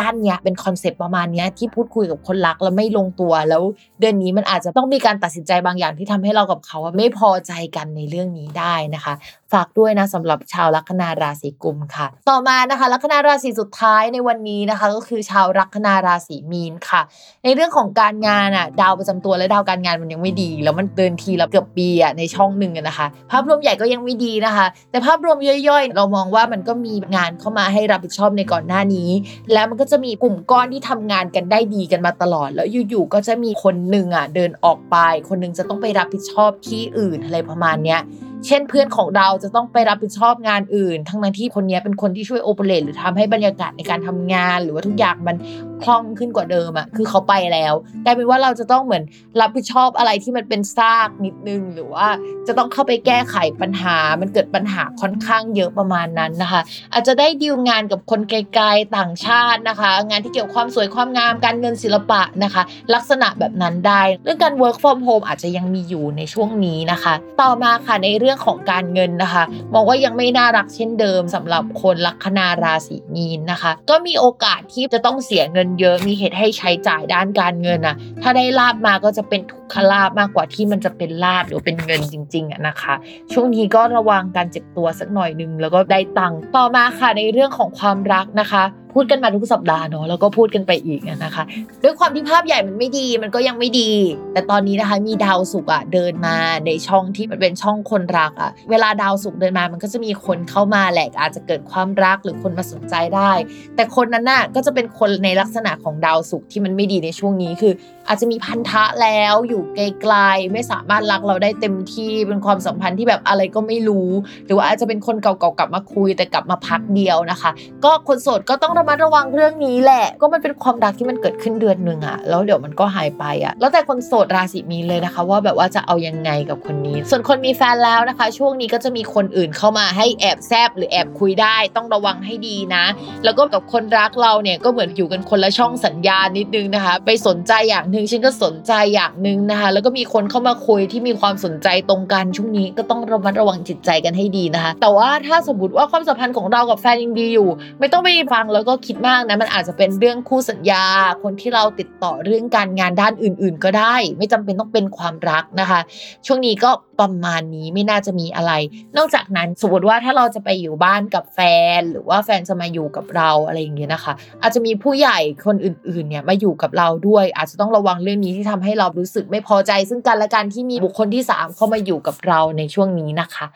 [0.00, 3.62] ด้านเนี้ยเป็นคอนเซปต์ประมาณเนี้ยที่พูดคุยกับคนรักแล้วไม่ลงตัวแล้ว
[4.00, 9.14] เดือนนี้มันอาจจะต้องมีการตัดสินใจบางอย่างที่ทำให้เรากับเขาไม่พอใจกันในเรื่องนี้ได้นะคะ
[9.52, 17.00] ฝากด้วยนะสำหรับชาวลัคนาราศีกุมค่ะ ต่อมานะคะลัคนาราศีสุดท้ายในวันนี้นะคะ ก็คือชาวลัคนาราศีมีนค่ะ
[17.44, 25.38] ในเรื่องของการงานอะดาวประจำตัวและดาวการงานมันยังไม่ดี แล้วมันเดินทีละเกือบปีอะในช่องหนึ่งนะคะ ภาพรวมใหญ่ก็ยังไม่ดีนะคะ แต่ภาพรวม
[25.68, 29.10] ย่อยๆ เรามองว่ามันก็มีงานเข้ามาให้รับผิดชอบในก่อนหน้านี้
[29.52, 34.96] แล้วมันก็จะมีกลุ่มก้อนที่ทำงานกันได้ดีกันมาตลอด แล้วอยู่ๆก็จะมีคนหนึ่งอะเดินออกไป
[35.28, 38.00] คนหนึงจะต้องไปรับผิดชอบที่อื่นอะไรประมาณเนี้ย
[38.46, 45.36] เช่นเพื่อนของเราจะต้องไปรับผิดชอบงานอื่น ทั้งนั้นที่คนนี้เป็นคนที่ช่วยโอเปเรตหรือทำให้บรรยากาศในการทำงาน หรือว่าทุกอย่างมัน
[45.84, 47.74] คล่องขึ้นกว่าเดิมอะคือเขาไปแล้ว
[48.04, 49.02] กลายเป็นว่าเราจะต้องเหมือน
[49.40, 52.08] รับผิดชอบอะไรที่มันเป็นซากนิดนึง หรือว่า
[52.46, 56.60] จะต้องเข้าไปแก้ไขปัญหา มันเกิดปัญหาค่อนข้างเยอะประมาณนั้นนะคะ
[56.92, 62.62] อาจจะได้ดีลงานกับคนไกลๆต่างชาตินะคะ งานที่เกี่ยวความสวยความงามการเงินศิลปะนะคะ
[62.94, 69.42] ลักษณะแบบนั้นได้ เรื่องการ work from home อาจจะยังมีอยู่ในช่วงนี้นะคะ ต่อมาค่ะในเรื่องของการเงินนะคะ
[69.74, 82.94] มองว่ายังไม่น่ารักเช่นเดิมสำหรับคนลัคนาราศีมีนนะคะ ก็มีโอกาสที่จะต้องเสียเงินเยอะมีเหตุให้ใช้จ่ายด้านการเงินนะถ้าได้ลาบมาก็จะเป็นทุกขลาบมากกว่าที่มันจะเป็นลาบหรือเป็นเงินจริงๆอะนะคะ
[83.32, 88.62] ช่วงนี้ก็ระวังการเจ็บตัวสักหน่อยนึงแล้วก็ได้ตังค์ต่อมาค่ะในเรื่องของความรักนะคะ
[88.94, 91.44] พูดกันมาทุกสัปดาห์เนาะแล้วก็พูดกันไปอีกนะคะ
[91.82, 93.90] ด้วยความที่ภาพใหญ่มันไม่ดีมันก็ยังไม่ดี
[94.32, 96.36] แต่ตอนนี้นะคะมีดาวศุกร์อะเดินมา
[96.66, 103.32] ในช่องที่มันเป็นช่องคนรักอะเวลาดาวศุกร์เดินมามันก็จะมีคนเข้ามาแหละอาจจะเกิดความรักหรือคนมาสนใจได้
[103.76, 107.72] แต่คนนั้นน่ะก็จะเป็นคนในลักษณะของดาวศุกร์ที่มันไม่ดีในช่วงนี้คือ
[108.08, 114.08] อาจจะมีพันธะแล้วอยู่ไกลๆไม่สามารถรักเราได้เต็มที่เป็นความสัมพันธ์ที่แบบอะไรก็ไม่รู้
[114.46, 117.50] หรือว่าอาจจะเป็นคนเก่าๆกลับมาคุยแต่กลับมาพักเดียวนะคะ
[117.84, 132.84] ก็คนโสดก็ต้องระระมัดระวังเรื่องนี้แหละ ก็มันเป็นความรักที่มันเกิดขึ้นเดือนหนึ่งอะแล้วเดี๋ยวมันก็หายไปอะแล้วแต่คนโสดราศีมีนเลยนะคะ ว่าแบบว่าจะเอายังไงกับคนนี้ ส่วนคนมีแฟนแล้วนะคะ ช่วงนี้ก็จะมีคนอื่นเข้ามาให้แอบแซบหรือแอบคุยได้ ต้องระวังให้ดีนะ
[133.24, 147.48] แล้วก็กับคนรักเราเนี่ยก็เหมือนอยู่กันคนละช่องสัญญาณนิดนึงนะคะ ไปสนใจอย่างหนึ่งงฉันก็สนใจอย่างหนึ่งนะคะ แล้วก็มีคนเข้ามาคุยที่มีความสนใจตรงกันช่วงนี้ก็ต้องระมัดระวังจิตใจกันให้ดีนะคะ แต่ว่าถ้าสมมติว่าความสัมพันธ์ของเรากับแฟนยังดีอยู่
[147.80, 150.84] ไม่ต้องไปฟังแล้วก็็คิดมากนะมันอาจจะเป็นเรื่องคู่สัญญา
[151.22, 155.80] คนที่เราติดต่อเรื่องการงานด้านอื่น ๆ ก็ได้ ไม่จำเป็นต้องเป็นความรักนะคะ
[156.26, 156.70] ช่วงนี้ก็
[157.02, 158.52] ประมาณนี้ไม่น่าจะมีอะไร
[158.96, 161.40] นอกจากนั้นสมมติว่าถ้าเราจะไปอยู่บ้านกับแฟ
[161.78, 173.46] น หรือว่าแฟนจะมาอยู่กับเราอะไรอย่างเงี้ยนะคะ อาจจะมีผู้ใหญ่คนอื่นๆเนี่ยมาอยู่กับเราด้วย อาจจะต้องระวังเรื่องนี้ที่ทำให้เรารู้สึกไม่พอใจ ซึ่งกันและกันที่มีบุคคลที่ 3 เข้ามาอยู่กับเราในช่วงนี้นะคะ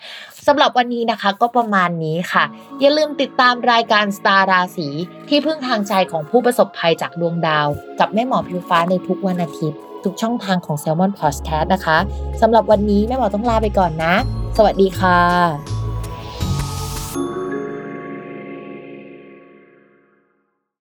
[0.46, 2.44] สำหรับวันนี้นะคะก็ประมาณนี้ค่ะ
[2.80, 4.88] อย่าลืมติดตามรายการสตาร์ราศี
[5.28, 7.68] ที่พึ่งทางใจของผู้ประสบภัยจากดวงดาว
[8.00, 11.98] กับแม่หมอพิวฟ้าในทุกวันอาทิตย์ทุกช่องทางของ Salmon Podcast นะคะ
[12.40, 14.14] สำหรับวันนี้แม่หมอต้องลาไปก่อนนะ
[14.56, 15.85] สวัสดีค่ะ